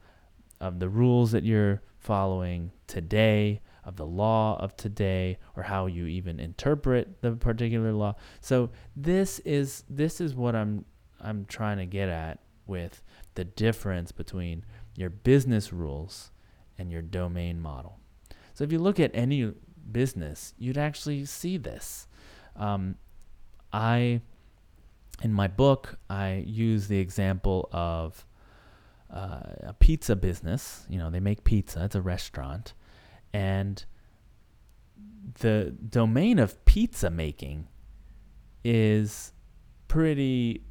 of 0.59 0.79
the 0.79 0.89
rules 0.89 1.31
that 1.33 1.43
you're 1.43 1.81
following 1.99 2.71
today, 2.87 3.61
of 3.85 3.95
the 3.95 4.05
law 4.05 4.57
of 4.59 4.75
today 4.75 5.37
or 5.55 5.63
how 5.63 5.85
you 5.85 6.07
even 6.07 6.39
interpret 6.39 7.21
the 7.21 7.31
particular 7.33 7.93
law. 7.93 8.15
So 8.41 8.71
this 8.95 9.39
is 9.39 9.83
this 9.89 10.19
is 10.19 10.35
what 10.35 10.55
I'm 10.55 10.85
I'm 11.21 11.45
trying 11.45 11.77
to 11.77 11.85
get 11.85 12.09
at 12.09 12.39
with 12.65 13.03
the 13.35 13.45
difference 13.45 14.11
between 14.11 14.65
your 14.95 15.09
business 15.09 15.71
rules 15.71 16.31
and 16.77 16.91
your 16.91 17.01
domain 17.01 17.59
model. 17.59 17.99
So 18.53 18.63
if 18.63 18.71
you 18.71 18.79
look 18.79 18.99
at 18.99 19.11
any 19.13 19.53
business, 19.91 20.53
you'd 20.57 20.77
actually 20.77 21.25
see 21.25 21.57
this. 21.57 22.07
Um, 22.55 22.95
I, 23.71 24.21
in 25.21 25.33
my 25.33 25.47
book, 25.47 25.99
I 26.09 26.43
use 26.47 26.87
the 26.87 26.99
example 26.99 27.69
of 27.71 28.25
uh, 29.13 29.41
a 29.61 29.75
pizza 29.77 30.15
business. 30.15 30.85
You 30.89 30.97
know, 30.97 31.09
they 31.09 31.19
make 31.19 31.43
pizza. 31.43 31.83
It's 31.83 31.95
a 31.95 32.01
restaurant, 32.01 32.73
and 33.35 33.83
the 35.41 35.75
domain 35.89 36.39
of 36.39 36.63
pizza 36.63 37.09
making 37.09 37.67
is 38.63 39.33
pretty 39.89 40.63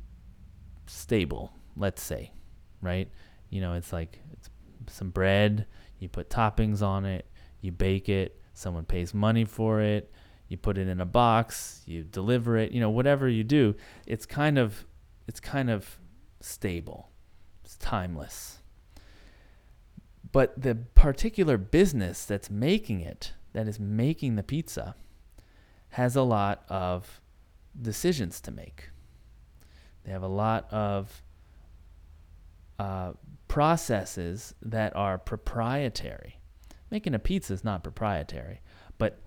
stable, 0.87 1.53
let's 1.77 2.01
say, 2.01 2.33
right? 2.81 3.11
You 3.51 3.61
know, 3.61 3.75
it's 3.75 3.93
like 3.93 4.19
it's 4.33 4.49
some 4.87 5.11
bread, 5.11 5.67
you 5.99 6.09
put 6.09 6.31
toppings 6.31 6.81
on 6.81 7.05
it, 7.05 7.31
you 7.61 7.71
bake 7.71 8.09
it, 8.09 8.41
someone 8.55 8.87
pays 8.87 9.13
money 9.13 9.45
for 9.45 9.83
it, 9.83 10.11
you 10.49 10.57
put 10.57 10.79
it 10.79 10.89
in 10.89 11.03
a 11.03 11.07
box, 11.07 11.83
you 11.85 12.03
deliver 12.03 12.57
it, 12.57 12.73
you 12.73 12.81
know, 12.81 12.89
whatever 12.89 13.29
you 13.29 13.45
do, 13.45 13.75
it's 14.07 14.25
kind 14.25 14.57
of 14.57 14.87
it's 15.29 15.41
kind 15.41 15.69
of 15.69 15.99
stable. 16.41 17.11
It's 17.63 17.77
timeless 17.77 18.63
but 20.35 20.61
the 20.61 20.75
particular 20.97 21.57
business 21.57 22.25
that's 22.25 22.51
making 22.51 23.01
it, 23.01 23.35
that 23.53 23.69
is 23.69 23.79
making 23.79 24.35
the 24.35 24.43
pizza, 24.43 24.97
has 25.91 26.17
a 26.17 26.23
lot 26.23 26.65
of 26.69 27.21
decisions 27.81 28.41
to 28.41 28.51
make. 28.51 28.91
They 30.03 30.11
have 30.11 30.25
a 30.25 30.27
lot 30.27 30.67
of 30.73 31.23
uh, 32.81 33.13
processes 33.47 34.57
that 34.61 34.97
are 34.97 35.19
proprietary. 35.19 36.41
Making 36.91 37.15
a 37.15 37.21
pizza 37.21 37.53
is 37.53 37.63
not 37.63 37.85
proprietary, 37.85 38.61
but 38.99 39.21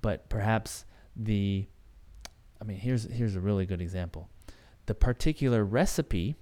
but 0.00 0.28
perhaps 0.28 0.84
the 1.16 1.66
I 2.60 2.64
mean 2.64 2.78
here's 2.78 3.02
here's 3.10 3.34
a 3.34 3.40
really 3.40 3.66
good 3.66 3.82
example. 3.82 4.30
The 4.86 4.94
particular 4.94 5.64
recipe 5.64 6.36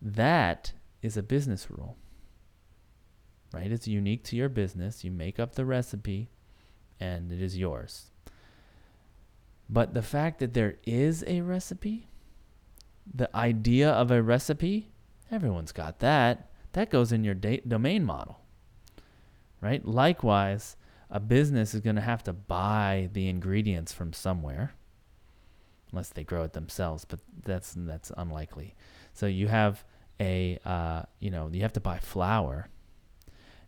that 0.00 0.72
is 1.02 1.16
a 1.16 1.22
business 1.24 1.68
rule. 1.68 1.96
Right? 3.52 3.70
It's 3.70 3.86
unique 3.86 4.24
to 4.24 4.36
your 4.36 4.48
business. 4.48 5.04
You 5.04 5.10
make 5.10 5.38
up 5.38 5.54
the 5.54 5.64
recipe 5.64 6.30
and 6.98 7.30
it 7.30 7.42
is 7.42 7.58
yours. 7.58 8.10
But 9.68 9.94
the 9.94 10.02
fact 10.02 10.38
that 10.40 10.54
there 10.54 10.76
is 10.84 11.24
a 11.26 11.40
recipe, 11.40 12.08
the 13.12 13.34
idea 13.36 13.90
of 13.90 14.10
a 14.10 14.22
recipe, 14.22 14.90
everyone's 15.30 15.72
got 15.72 15.98
that. 16.00 16.50
That 16.72 16.90
goes 16.90 17.12
in 17.12 17.24
your 17.24 17.34
da- 17.34 17.62
domain 17.66 18.04
model. 18.04 18.40
Right? 19.60 19.84
Likewise, 19.84 20.76
a 21.10 21.20
business 21.20 21.74
is 21.74 21.80
going 21.80 21.96
to 21.96 22.02
have 22.02 22.22
to 22.24 22.32
buy 22.32 23.10
the 23.12 23.28
ingredients 23.28 23.92
from 23.92 24.12
somewhere 24.12 24.72
unless 25.92 26.08
they 26.08 26.24
grow 26.24 26.42
it 26.42 26.54
themselves, 26.54 27.04
but 27.04 27.20
that's 27.44 27.74
that's 27.76 28.10
unlikely. 28.16 28.74
So 29.12 29.26
you 29.26 29.48
have 29.48 29.84
a 30.18 30.58
uh, 30.64 31.02
you 31.20 31.30
know 31.30 31.50
you 31.52 31.62
have 31.62 31.74
to 31.74 31.80
buy 31.80 31.98
flour. 31.98 32.68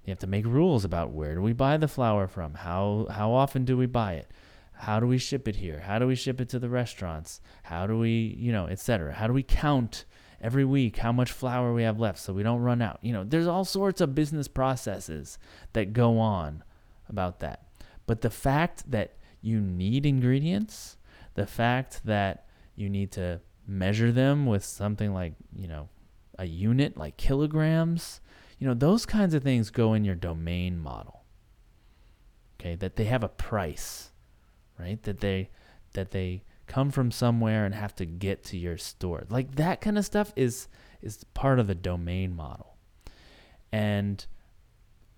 You 0.05 0.11
have 0.11 0.19
to 0.21 0.27
make 0.27 0.47
rules 0.47 0.85
about 0.85 1.11
where 1.11 1.35
do 1.35 1.41
we 1.41 1.53
buy 1.53 1.77
the 1.77 1.89
flour 1.89 2.27
from, 2.27 2.55
how 2.55 3.07
how 3.11 3.33
often 3.33 3.65
do 3.65 3.77
we 3.77 3.87
buy 3.87 4.15
it, 4.15 4.31
how 4.73 5.01
do 5.01 5.07
we 5.07 5.19
ship 5.19 5.49
it 5.49 5.57
here, 5.57 5.81
how 5.81 5.99
do 5.99 6.07
we 6.07 6.15
ship 6.15 6.41
it 6.41 6.49
to 6.51 6.59
the 6.59 6.69
restaurants, 6.69 7.41
how 7.65 7.87
do 7.87 7.99
we 7.99 8.37
you 8.39 8.53
know 8.53 8.67
etc. 8.67 9.15
How 9.15 9.27
do 9.27 9.33
we 9.33 9.43
count 9.43 10.05
every 10.45 10.65
week 10.65 10.99
how 10.99 11.11
much 11.11 11.33
flour 11.33 11.73
we 11.73 11.83
have 11.83 11.99
left 11.99 12.19
so 12.19 12.33
we 12.33 12.43
don't 12.43 12.61
run 12.61 12.83
out. 12.83 12.99
You 13.01 13.15
know, 13.15 13.25
there's 13.25 13.47
all 13.47 13.65
sorts 13.65 14.03
of 14.03 14.15
business 14.15 14.47
processes 14.47 15.39
that 15.73 15.95
go 15.95 16.19
on 16.19 16.63
about 17.09 17.41
that. 17.41 17.67
But 18.07 18.21
the 18.21 18.31
fact 18.31 18.91
that 18.91 19.17
you 19.41 19.59
need 19.59 20.05
ingredients, 20.05 20.99
the 21.35 21.47
fact 21.47 22.03
that 22.05 22.47
you 22.77 22.91
need 22.91 23.11
to 23.13 23.41
measure 23.67 24.13
them 24.13 24.45
with 24.45 24.65
something 24.65 25.15
like, 25.15 25.33
you 25.57 25.67
know, 25.67 25.89
a 26.39 26.45
unit 26.45 26.99
like 26.99 27.17
kilograms, 27.17 28.21
you 28.59 28.67
know, 28.67 28.75
those 28.75 29.07
kinds 29.07 29.35
of 29.35 29.43
things 29.43 29.71
go 29.71 29.95
in 29.95 30.05
your 30.05 30.15
domain 30.15 30.79
model. 30.79 31.25
Okay, 32.61 32.77
that 32.77 32.97
they 32.97 33.05
have 33.05 33.25
a 33.25 33.29
price, 33.29 34.11
right? 34.79 35.03
That 35.03 35.21
they 35.21 35.51
that 35.93 36.11
they 36.13 36.45
come 36.67 36.91
from 36.91 37.11
somewhere 37.11 37.67
and 37.67 37.75
have 37.75 37.95
to 37.97 38.07
get 38.07 38.45
to 38.45 38.57
your 38.57 38.79
store. 38.79 39.25
Like 39.29 39.57
that 39.57 39.81
kind 39.81 39.99
of 39.99 40.05
stuff 40.05 40.33
is 40.37 40.69
is 41.03 41.25
part 41.35 41.59
of 41.59 41.67
the 41.67 41.75
domain 41.75 42.35
model. 42.35 42.77
And 43.73 44.25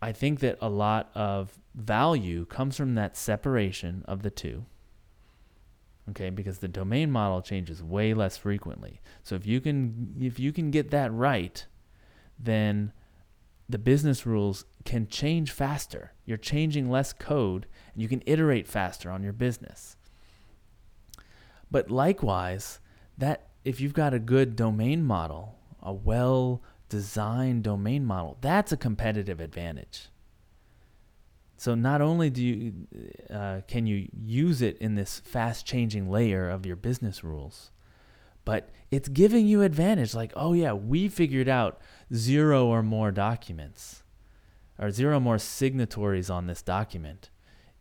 I 0.01 0.13
think 0.13 0.41
that 0.41 0.59
a 0.61 0.69
lot 0.69 1.11
of 1.15 1.59
value 1.75 2.47
comes 2.47 2.77
from 2.77 2.95
that 2.95 3.17
separation 3.17 4.03
of 4.07 4.23
the 4.23 4.31
two 4.31 4.65
okay 6.09 6.31
because 6.31 6.59
the 6.59 6.69
domain 6.69 7.11
model 7.11 7.43
changes 7.43 7.83
way 7.83 8.15
less 8.15 8.37
frequently 8.37 9.01
so 9.23 9.35
if 9.35 9.47
you 9.47 9.61
can 9.61 10.15
if 10.19 10.39
you 10.39 10.53
can 10.53 10.71
get 10.71 10.91
that 10.91 11.13
right 11.13 11.67
then 12.39 12.93
the 13.69 13.79
business 13.79 14.25
rules 14.25 14.65
can 14.85 15.09
change 15.09 15.51
faster. 15.51 16.13
You're 16.25 16.39
changing 16.39 16.91
less 16.91 17.13
code 17.13 17.67
and 17.93 18.03
you 18.03 18.09
can 18.09 18.23
iterate 18.27 18.69
faster 18.69 19.11
on 19.11 19.23
your 19.23 19.33
business. 19.33 19.97
But 21.71 21.91
likewise 21.91 22.79
that 23.19 23.49
if 23.65 23.81
you've 23.81 23.95
got 23.95 24.15
a 24.15 24.19
good 24.19 24.55
domain 24.55 25.03
model 25.03 25.57
a 25.83 25.93
well 25.93 26.63
designed 26.89 27.63
domain 27.63 28.05
model 28.05 28.37
that's 28.41 28.73
a 28.73 28.77
competitive 28.77 29.41
advantage. 29.41 30.09
So 31.57 31.75
not 31.75 32.03
only 32.03 32.29
do 32.29 32.45
you 32.45 32.73
uh, 33.33 33.61
can 33.67 33.87
you 33.87 34.09
use 34.13 34.63
it 34.63 34.77
in 34.79 34.95
this 34.95 35.21
fast 35.21 35.65
changing 35.65 36.11
layer 36.11 36.51
of 36.51 36.67
your 36.67 36.77
business 36.77 37.25
rules, 37.25 37.71
but 38.47 38.71
it's 38.91 39.11
giving 39.11 39.47
you 39.47 39.61
advantage. 39.61 40.15
Like, 40.15 40.33
oh 40.35 40.55
yeah, 40.55 40.73
we 40.73 41.09
figured 41.09 41.49
out 41.49 41.79
zero 42.15 42.65
or 42.65 42.83
more 42.83 43.11
documents, 43.11 44.03
or 44.79 44.91
zero 44.91 45.21
more 45.21 45.39
signatories 45.39 46.31
on 46.31 46.47
this 46.47 46.63
document, 46.63 47.29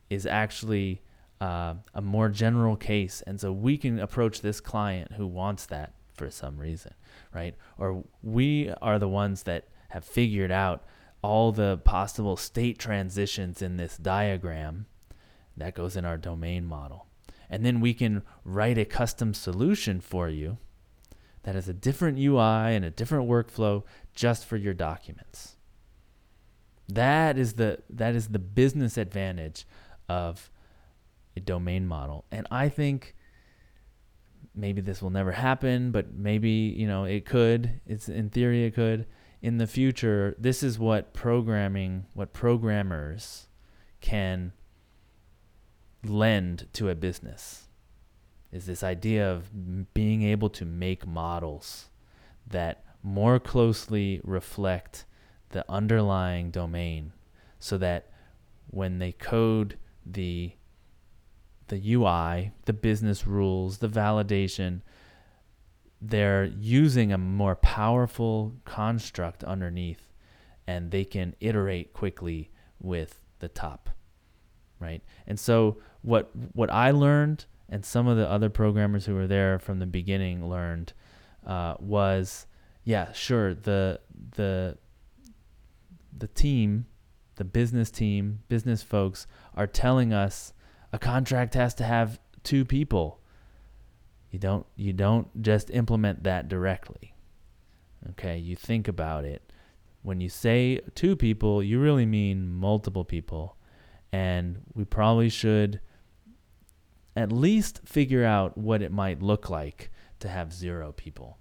is 0.10 0.26
actually 0.26 1.02
uh, 1.40 1.76
a 1.94 2.02
more 2.02 2.28
general 2.28 2.76
case, 2.76 3.22
and 3.26 3.40
so 3.40 3.54
we 3.54 3.78
can 3.78 4.00
approach 4.00 4.42
this 4.42 4.60
client 4.60 5.14
who 5.14 5.28
wants 5.28 5.66
that 5.68 5.94
for 6.16 6.30
some 6.30 6.58
reason, 6.58 6.94
right? 7.34 7.56
Or 7.78 8.04
we 8.24 8.74
are 8.82 9.00
the 9.00 9.08
ones 9.08 9.44
that 9.44 9.68
have 9.90 10.04
figured 10.04 10.52
out 10.52 10.84
all 11.22 11.52
the 11.52 11.78
possible 11.84 12.38
state 12.38 12.80
transitions 12.80 13.62
in 13.62 13.78
this 13.78 13.98
diagram. 13.98 14.88
That 15.58 15.76
goes 15.76 15.96
in 15.96 16.06
our 16.06 16.18
domain 16.18 16.66
model. 16.66 17.08
And 17.50 17.66
then 17.66 17.80
we 17.80 17.94
can 17.94 18.24
write 18.44 18.78
a 18.78 18.86
custom 18.86 19.34
solution 19.34 20.02
for 20.02 20.30
you 20.30 20.58
that 21.44 21.56
has 21.56 21.70
a 21.70 21.74
different 21.74 22.18
UI 22.18 22.76
and 22.76 22.84
a 22.84 22.90
different 22.90 23.30
workflow 23.30 23.84
just 24.14 24.46
for 24.46 24.58
your 24.58 24.74
documents. 24.74 25.58
That 26.88 27.38
is 27.38 27.54
the 27.54 27.80
that 27.90 28.16
is 28.16 28.30
the 28.30 28.40
business 28.40 28.98
advantage 28.98 29.66
of 30.08 30.52
a 31.36 31.40
domain 31.40 31.88
model. 31.88 32.26
And 32.32 32.48
I 32.52 32.70
think 32.70 33.16
maybe 34.54 34.82
this 34.82 35.02
will 35.02 35.10
never 35.10 35.32
happen, 35.32 35.92
but 35.92 36.14
maybe, 36.14 36.50
you 36.50 36.88
know, 36.88 37.06
it 37.06 37.26
could. 37.26 37.82
It's 37.86 38.08
in 38.08 38.30
theory 38.30 38.66
it 38.66 38.76
could 38.76 39.08
in 39.46 39.60
the 39.60 39.68
future, 39.68 40.36
this 40.40 40.64
is 40.64 40.80
what 40.80 41.14
programming, 41.14 42.08
what 42.16 42.34
programmers 42.34 43.48
can 44.02 44.54
lend 46.10 46.68
to 46.74 46.90
a 46.90 46.96
business 46.96 47.68
is 48.52 48.66
this 48.66 48.84
idea 48.84 49.30
of 49.30 49.94
being 49.94 50.24
able 50.24 50.50
to 50.50 50.64
make 50.66 51.06
models 51.06 51.90
that 52.48 52.86
more 53.04 53.40
closely 53.40 54.22
reflect 54.24 55.06
the 55.50 55.70
underlying 55.70 56.52
domain 56.52 57.12
so 57.60 57.78
that 57.78 58.10
when 58.68 59.00
they 59.00 59.12
code 59.12 59.78
the 60.06 60.54
the 61.68 61.96
UI, 61.96 62.52
the 62.66 62.74
business 62.74 63.26
rules, 63.26 63.80
the 63.80 63.90
validation, 63.90 64.82
they're 66.00 66.46
using 66.46 67.12
a 67.12 67.18
more 67.18 67.56
powerful 67.56 68.54
construct 68.66 69.44
underneath 69.44 70.14
and 70.68 70.92
they 70.92 71.04
can 71.04 71.36
iterate 71.40 71.92
quickly 71.92 72.52
with 72.80 73.20
the 73.40 73.50
top 73.50 73.90
right? 74.80 75.02
And 75.28 75.40
so 75.40 75.78
what 76.06 76.30
what 76.54 76.72
i 76.72 76.92
learned 76.92 77.46
and 77.68 77.84
some 77.84 78.08
of 78.08 78.18
the 78.18 78.30
other 78.30 78.50
programmers 78.50 79.06
who 79.06 79.16
were 79.16 79.28
there 79.28 79.58
from 79.60 79.80
the 79.80 79.86
beginning 79.86 80.48
learned 80.48 80.94
uh, 81.46 81.76
was 81.80 82.48
yeah 82.84 83.12
sure 83.12 83.54
the 83.54 84.00
the 84.36 84.78
the 86.18 86.28
team 86.28 86.86
the 87.36 87.44
business 87.44 87.92
team 87.92 88.40
business 88.48 88.82
folks 88.82 89.28
are 89.56 89.68
telling 89.68 90.14
us 90.14 90.54
a 90.94 91.00
contract 91.00 91.54
has 91.54 91.74
to 91.74 91.84
have 91.84 92.20
two 92.44 92.64
people 92.64 93.20
you 94.36 94.40
don't 94.40 94.66
you 94.76 94.92
don't 94.92 95.42
just 95.42 95.70
implement 95.70 96.24
that 96.26 96.50
directly. 96.50 97.16
Okay, 98.10 98.38
you 98.38 98.58
think 98.58 98.90
about 98.90 99.24
it. 99.24 99.42
When 100.02 100.20
you 100.20 100.28
say 100.28 100.82
two 100.94 101.16
people, 101.16 101.64
you 101.64 101.80
really 101.80 102.06
mean 102.06 102.54
multiple 102.54 103.06
people. 103.06 103.56
And 104.12 104.58
we 104.74 104.84
probably 104.84 105.30
should 105.30 105.80
at 107.16 107.32
least 107.32 107.82
figure 107.86 108.26
out 108.26 108.58
what 108.58 108.82
it 108.82 108.92
might 108.92 109.22
look 109.22 109.50
like 109.50 109.90
to 110.20 110.28
have 110.28 110.54
zero 110.54 110.92
people. 110.92 111.38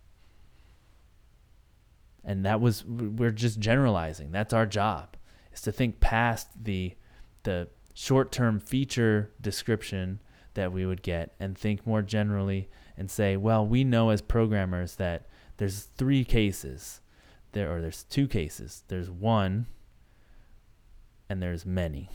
And 2.24 2.44
that 2.46 2.60
was 2.60 2.84
we're 2.84 3.30
just 3.30 3.58
generalizing. 3.58 4.30
That's 4.32 4.54
our 4.54 4.66
job. 4.66 5.16
Is 5.52 5.60
to 5.62 5.72
think 5.72 6.00
past 6.00 6.48
the 6.64 6.94
the 7.42 7.68
short-term 7.92 8.58
feature 8.58 9.30
description 9.40 10.20
that 10.54 10.72
we 10.72 10.86
would 10.86 11.02
get 11.02 11.34
and 11.38 11.56
think 11.56 11.86
more 11.86 12.02
generally 12.02 12.68
and 12.96 13.10
say, 13.10 13.36
well, 13.36 13.66
we 13.66 13.84
know 13.84 14.10
as 14.10 14.22
programmers 14.22 14.96
that 14.96 15.26
there's 15.58 15.82
three 15.96 16.24
cases 16.24 17.00
there 17.52 17.72
or 17.72 17.80
there's 17.80 18.02
two 18.04 18.26
cases. 18.26 18.82
There's 18.88 19.10
one 19.10 19.66
and 21.28 21.42
there's 21.42 21.64
many. 21.66 22.10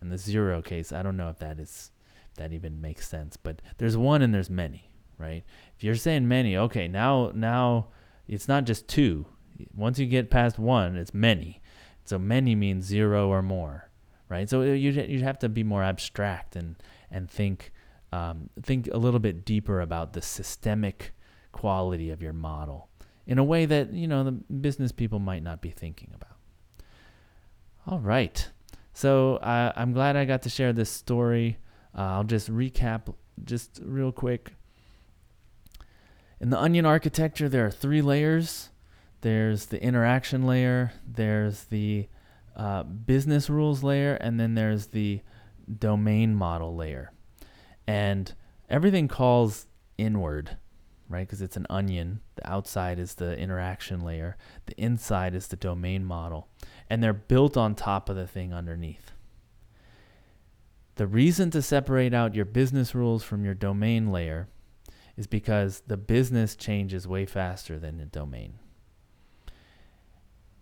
And 0.00 0.10
the 0.10 0.18
zero 0.18 0.62
case, 0.62 0.92
I 0.92 1.02
don't 1.02 1.16
know 1.16 1.28
if 1.28 1.38
that 1.38 1.58
is 1.58 1.90
that 2.36 2.52
even 2.52 2.80
makes 2.80 3.08
sense, 3.08 3.36
but 3.36 3.62
there's 3.78 3.96
one 3.96 4.22
and 4.22 4.34
there's 4.34 4.50
many, 4.50 4.90
right? 5.18 5.44
If 5.76 5.84
you're 5.84 5.94
saying 5.94 6.28
many, 6.28 6.56
okay, 6.56 6.88
now 6.88 7.32
now 7.34 7.88
it's 8.26 8.48
not 8.48 8.64
just 8.64 8.88
two. 8.88 9.26
Once 9.74 9.98
you 9.98 10.06
get 10.06 10.30
past 10.30 10.58
one, 10.58 10.96
it's 10.96 11.14
many. 11.14 11.62
So 12.04 12.18
many 12.18 12.54
means 12.54 12.84
zero 12.84 13.28
or 13.28 13.42
more, 13.42 13.90
right? 14.28 14.48
So 14.48 14.62
you 14.62 14.90
you 14.90 15.22
have 15.22 15.38
to 15.40 15.48
be 15.48 15.62
more 15.62 15.82
abstract 15.82 16.56
and 16.56 16.76
and 17.10 17.30
think 17.30 17.72
um, 18.12 18.50
think 18.62 18.88
a 18.92 18.98
little 18.98 19.20
bit 19.20 19.44
deeper 19.44 19.80
about 19.80 20.12
the 20.12 20.22
systemic 20.22 21.12
quality 21.50 22.10
of 22.10 22.22
your 22.22 22.32
model 22.32 22.88
in 23.26 23.38
a 23.38 23.44
way 23.44 23.66
that, 23.66 23.92
you 23.92 24.06
know, 24.06 24.22
the 24.22 24.32
business 24.32 24.92
people 24.92 25.18
might 25.18 25.42
not 25.42 25.60
be 25.60 25.70
thinking 25.70 26.12
about. 26.14 26.36
All 27.86 27.98
right. 27.98 28.48
So 28.92 29.36
uh, 29.36 29.72
I'm 29.74 29.92
glad 29.92 30.16
I 30.16 30.24
got 30.24 30.42
to 30.42 30.48
share 30.48 30.72
this 30.72 30.90
story. 30.90 31.58
Uh, 31.96 32.02
I'll 32.02 32.24
just 32.24 32.50
recap 32.50 33.14
just 33.44 33.80
real 33.84 34.12
quick. 34.12 34.54
In 36.40 36.50
the 36.50 36.60
onion 36.60 36.84
architecture, 36.84 37.48
there 37.48 37.66
are 37.66 37.70
three 37.70 38.02
layers 38.02 38.70
there's 39.24 39.66
the 39.66 39.82
interaction 39.82 40.46
layer, 40.46 40.92
there's 41.10 41.64
the 41.64 42.08
uh, 42.54 42.82
business 42.82 43.48
rules 43.48 43.82
layer, 43.82 44.16
and 44.16 44.38
then 44.38 44.54
there's 44.54 44.88
the 44.88 45.22
domain 45.78 46.34
model 46.34 46.76
layer. 46.76 47.10
And 47.86 48.34
everything 48.68 49.08
calls 49.08 49.66
inward, 49.96 50.58
right? 51.08 51.26
Because 51.26 51.40
it's 51.40 51.56
an 51.56 51.66
onion. 51.70 52.20
The 52.36 52.52
outside 52.52 52.98
is 52.98 53.14
the 53.14 53.34
interaction 53.38 54.04
layer, 54.04 54.36
the 54.66 54.78
inside 54.78 55.34
is 55.34 55.46
the 55.46 55.56
domain 55.56 56.04
model. 56.04 56.50
And 56.90 57.02
they're 57.02 57.14
built 57.14 57.56
on 57.56 57.74
top 57.74 58.10
of 58.10 58.16
the 58.16 58.26
thing 58.26 58.52
underneath. 58.52 59.13
The 60.96 61.06
reason 61.06 61.50
to 61.50 61.62
separate 61.62 62.14
out 62.14 62.34
your 62.34 62.44
business 62.44 62.94
rules 62.94 63.22
from 63.22 63.44
your 63.44 63.54
domain 63.54 64.12
layer 64.12 64.48
is 65.16 65.26
because 65.26 65.82
the 65.86 65.96
business 65.96 66.56
changes 66.56 67.06
way 67.06 67.26
faster 67.26 67.78
than 67.78 67.98
the 67.98 68.04
domain. 68.04 68.54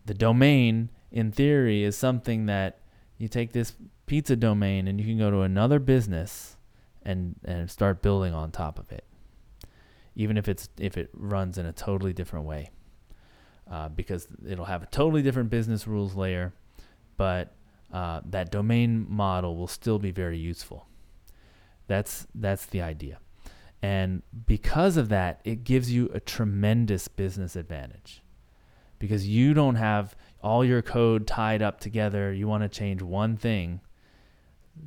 The 0.07 0.15
domain 0.15 0.91
in 1.11 1.33
theory 1.33 1.85
is 1.85 1.97
something 1.97 2.47
that 2.47 2.81
you 3.19 3.29
take 3.29 3.53
this 3.53 3.75
pizza 4.07 4.35
domain 4.37 4.89
and 4.89 5.01
you 5.01 5.07
can 5.07 5.19
go 5.19 5.31
to 5.31 5.43
another 5.43 5.79
business 5.79 6.57
and 7.05 7.37
and 7.45 7.71
start 7.71 8.03
building 8.03 8.35
on 8.35 8.51
top 8.51 8.79
of 8.79 8.91
it 8.93 9.05
even 10.15 10.37
if 10.37 10.49
it's 10.49 10.69
if 10.79 10.97
it 10.97 11.09
runs 11.15 11.59
in 11.59 11.67
a 11.67 11.73
totally 11.73 12.13
different 12.13 12.45
way 12.45 12.71
uh, 13.71 13.89
because 13.89 14.27
it'll 14.47 14.65
have 14.65 14.83
a 14.83 14.87
totally 14.87 15.23
different 15.23 15.51
business 15.51 15.87
rules 15.87 16.15
layer 16.15 16.53
but 17.17 17.55
uh, 17.93 18.21
that 18.25 18.51
domain 18.51 19.07
model 19.09 19.57
will 19.57 19.69
still 19.69 19.99
be 19.99 20.11
very 20.11 20.39
useful 20.39 20.87
that's 21.87 22.27
that's 22.35 22.67
the 22.67 22.81
idea 22.81 23.19
and 23.83 24.23
because 24.47 24.97
of 24.97 25.09
that 25.09 25.41
it 25.45 25.65
gives 25.65 25.93
you 25.93 26.11
a 26.15 26.21
tremendous 26.21 27.09
business 27.09 27.57
advantage 27.57 28.23
because 29.03 29.27
you 29.27 29.53
don't 29.53 29.75
have 29.75 30.15
all 30.45 30.65
your 30.65 30.81
code 30.81 31.27
tied 31.27 31.61
up 31.61 31.81
together. 31.81 32.33
You 32.33 32.47
want 32.47 32.63
to 32.63 32.69
change 32.69 33.03
one 33.03 33.37
thing, 33.37 33.81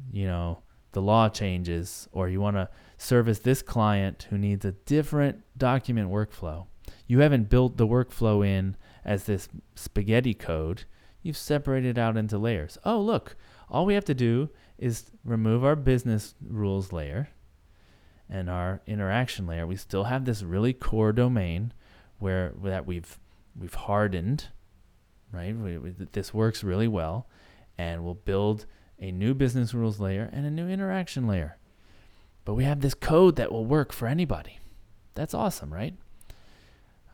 you 0.10 0.26
know, 0.26 0.60
the 0.94 1.02
law 1.02 1.28
changes, 1.28 2.08
or 2.14 2.30
you 2.30 2.40
want 2.40 2.56
to 2.56 2.70
service 2.98 3.40
this 3.40 3.62
client 3.62 4.28
who 4.30 4.38
needs 4.38 4.64
a 4.64 4.72
different 4.72 5.44
document 5.58 6.10
workflow. 6.10 6.68
You 7.08 7.20
haven't 7.20 7.50
built 7.50 7.76
the 7.76 7.86
workflow 7.86 8.48
in 8.48 8.78
as 9.04 9.26
this 9.26 9.50
spaghetti 9.76 10.34
code. 10.34 10.86
You've 11.26 11.38
separated 11.38 11.98
out 11.98 12.18
into 12.18 12.38
layers. 12.38 12.78
Oh, 12.86 13.02
look, 13.02 13.36
all 13.68 13.88
we 13.88 13.96
have 13.96 14.06
to 14.06 14.14
do 14.14 14.52
is 14.78 15.10
remove 15.24 15.66
our 15.66 15.76
business 15.76 16.36
rules 16.40 16.94
layer 16.94 17.30
and 18.30 18.48
our 18.48 18.84
interaction 18.86 19.48
layer. 19.48 19.66
We 19.66 19.76
still 19.76 20.04
have 20.04 20.26
this 20.26 20.44
really 20.44 20.72
core 20.72 21.12
domain 21.12 21.74
where 22.20 22.54
that 22.64 22.86
we've 22.86 23.18
we've 23.60 23.74
hardened, 23.74 24.50
right? 25.32 25.58
We, 25.58 25.80
we, 25.80 25.96
this 26.12 26.32
works 26.32 26.64
really 26.64 26.88
well, 26.88 27.28
and 27.76 28.06
we'll 28.06 28.14
build 28.14 28.68
a 29.00 29.12
new 29.12 29.34
business 29.34 29.74
rules 29.74 30.00
layer 30.00 30.30
and 30.32 30.46
a 30.46 30.52
new 30.52 30.68
interaction 30.70 31.26
layer. 31.26 31.58
But 32.44 32.54
we 32.54 32.66
have 32.66 32.82
this 32.82 32.94
code 32.94 33.36
that 33.38 33.52
will 33.52 33.66
work 33.66 33.92
for 33.92 34.08
anybody. 34.08 34.60
That's 35.16 35.34
awesome, 35.34 35.74
right? 35.74 35.96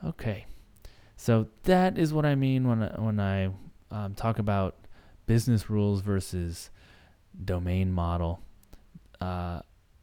Okay, 0.04 0.47
so 1.15 1.47
that 1.63 1.97
is 1.97 2.12
what 2.12 2.26
I 2.26 2.36
mean 2.36 2.67
when 2.67 2.84
I, 2.84 3.00
when 3.00 3.17
I 3.17 3.52
um, 3.91 4.15
talk 4.15 4.39
about 4.39 4.75
business 5.27 5.69
rules 5.69 6.01
versus 6.01 6.69
domain 7.45 7.91
model. 7.91 8.41
Uh, 9.19 9.62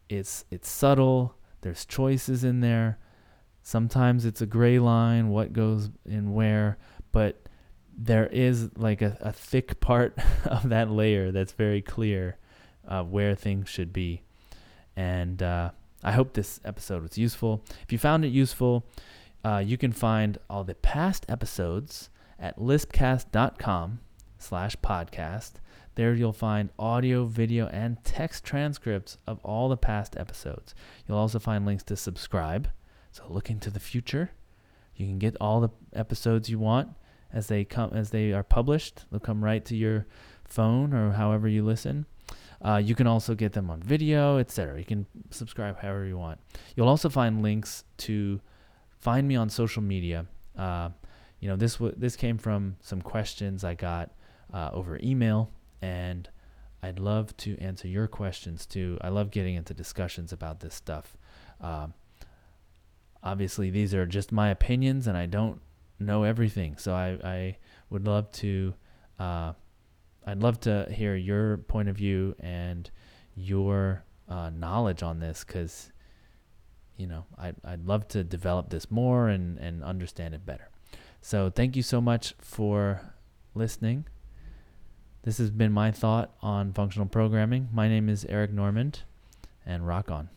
it's 0.08 0.44
it's 0.50 0.68
subtle. 0.68 1.34
There's 1.62 1.84
choices 1.84 2.44
in 2.44 2.60
there. 2.60 2.98
Sometimes 3.62 4.24
it's 4.24 4.40
a 4.40 4.46
gray 4.46 4.78
line, 4.78 5.28
what 5.28 5.52
goes 5.52 5.90
in 6.06 6.32
where, 6.32 6.78
but 7.12 7.48
there 7.94 8.28
is 8.28 8.70
like 8.76 9.02
a, 9.02 9.18
a 9.20 9.32
thick 9.32 9.80
part 9.80 10.16
of 10.44 10.68
that 10.68 10.90
layer 10.90 11.32
that's 11.32 11.52
very 11.52 11.82
clear 11.82 12.38
uh, 12.86 13.02
where 13.02 13.34
things 13.34 13.68
should 13.68 13.92
be. 13.92 14.22
And 14.96 15.42
uh, 15.42 15.72
I 16.02 16.12
hope 16.12 16.32
this 16.32 16.60
episode 16.64 17.02
was 17.02 17.18
useful. 17.18 17.62
If 17.82 17.92
you 17.92 17.98
found 17.98 18.24
it 18.24 18.28
useful, 18.28 18.86
uh, 19.44 19.62
you 19.64 19.76
can 19.76 19.92
find 19.92 20.38
all 20.48 20.64
the 20.64 20.74
past 20.74 21.26
episodes 21.28 22.08
at 22.38 22.58
lispcast.com 22.58 24.00
slash 24.38 24.76
podcast. 24.76 25.52
There 25.94 26.14
you'll 26.14 26.32
find 26.32 26.70
audio, 26.78 27.24
video, 27.24 27.66
and 27.68 28.02
text 28.04 28.44
transcripts 28.44 29.18
of 29.26 29.40
all 29.44 29.68
the 29.68 29.76
past 29.76 30.16
episodes. 30.16 30.74
You'll 31.06 31.18
also 31.18 31.38
find 31.38 31.66
links 31.66 31.82
to 31.84 31.96
subscribe 31.96 32.68
so 33.10 33.24
look 33.28 33.50
into 33.50 33.70
the 33.70 33.80
future. 33.80 34.30
You 34.94 35.06
can 35.06 35.18
get 35.18 35.36
all 35.40 35.60
the 35.60 35.70
episodes 35.92 36.48
you 36.48 36.58
want 36.58 36.90
as 37.32 37.48
they 37.48 37.64
come 37.64 37.92
as 37.92 38.10
they 38.10 38.32
are 38.32 38.42
published. 38.42 39.04
They'll 39.10 39.20
come 39.20 39.44
right 39.44 39.64
to 39.64 39.76
your 39.76 40.06
phone 40.44 40.92
or 40.92 41.12
however 41.12 41.48
you 41.48 41.64
listen. 41.64 42.06
Uh, 42.64 42.80
you 42.84 42.94
can 42.94 43.06
also 43.06 43.34
get 43.34 43.52
them 43.52 43.70
on 43.70 43.80
video, 43.80 44.38
etc. 44.38 44.78
You 44.78 44.84
can 44.84 45.06
subscribe 45.30 45.78
however 45.78 46.04
you 46.04 46.18
want. 46.18 46.40
You'll 46.74 46.88
also 46.88 47.08
find 47.08 47.42
links 47.42 47.84
to 47.98 48.40
find 48.98 49.28
me 49.28 49.36
on 49.36 49.48
social 49.48 49.82
media. 49.82 50.26
Uh, 50.56 50.90
you 51.40 51.48
know, 51.48 51.56
this 51.56 51.74
w- 51.74 51.94
this 51.96 52.16
came 52.16 52.38
from 52.38 52.76
some 52.80 53.02
questions 53.02 53.64
I 53.64 53.74
got 53.74 54.10
uh, 54.52 54.70
over 54.72 54.98
email, 55.02 55.50
and 55.80 56.28
I'd 56.82 56.98
love 56.98 57.36
to 57.38 57.58
answer 57.58 57.88
your 57.88 58.06
questions 58.06 58.66
too. 58.66 58.98
I 59.00 59.08
love 59.08 59.30
getting 59.30 59.54
into 59.54 59.74
discussions 59.74 60.32
about 60.32 60.60
this 60.60 60.74
stuff. 60.74 61.16
Um, 61.60 61.94
obviously 63.22 63.70
these 63.70 63.94
are 63.94 64.06
just 64.06 64.32
my 64.32 64.48
opinions 64.50 65.06
and 65.06 65.16
I 65.16 65.26
don't 65.26 65.60
know 65.98 66.22
everything. 66.22 66.76
So 66.76 66.94
I, 66.94 67.18
I 67.24 67.56
would 67.90 68.06
love 68.06 68.30
to 68.32 68.74
uh, 69.18 69.52
I'd 70.26 70.42
love 70.42 70.60
to 70.60 70.86
hear 70.90 71.16
your 71.16 71.58
point 71.58 71.88
of 71.88 71.96
view 71.96 72.34
and 72.38 72.90
your 73.34 74.04
uh, 74.28 74.50
knowledge 74.50 75.02
on 75.02 75.20
this 75.20 75.44
because 75.44 75.90
you 76.96 77.06
know 77.06 77.24
I'd, 77.36 77.56
I'd 77.64 77.86
love 77.86 78.06
to 78.08 78.22
develop 78.22 78.70
this 78.70 78.90
more 78.90 79.28
and, 79.28 79.58
and 79.58 79.82
understand 79.82 80.34
it 80.34 80.44
better. 80.44 80.68
So 81.20 81.50
thank 81.50 81.76
you 81.76 81.82
so 81.82 82.00
much 82.00 82.34
for 82.38 83.00
listening. 83.54 84.06
This 85.22 85.38
has 85.38 85.50
been 85.50 85.72
my 85.72 85.90
thought 85.90 86.32
on 86.40 86.72
functional 86.72 87.06
programming. 87.06 87.68
My 87.72 87.88
name 87.88 88.08
is 88.08 88.24
Eric 88.26 88.52
Normand 88.52 89.02
and 89.66 89.86
rock 89.86 90.10
on. 90.10 90.30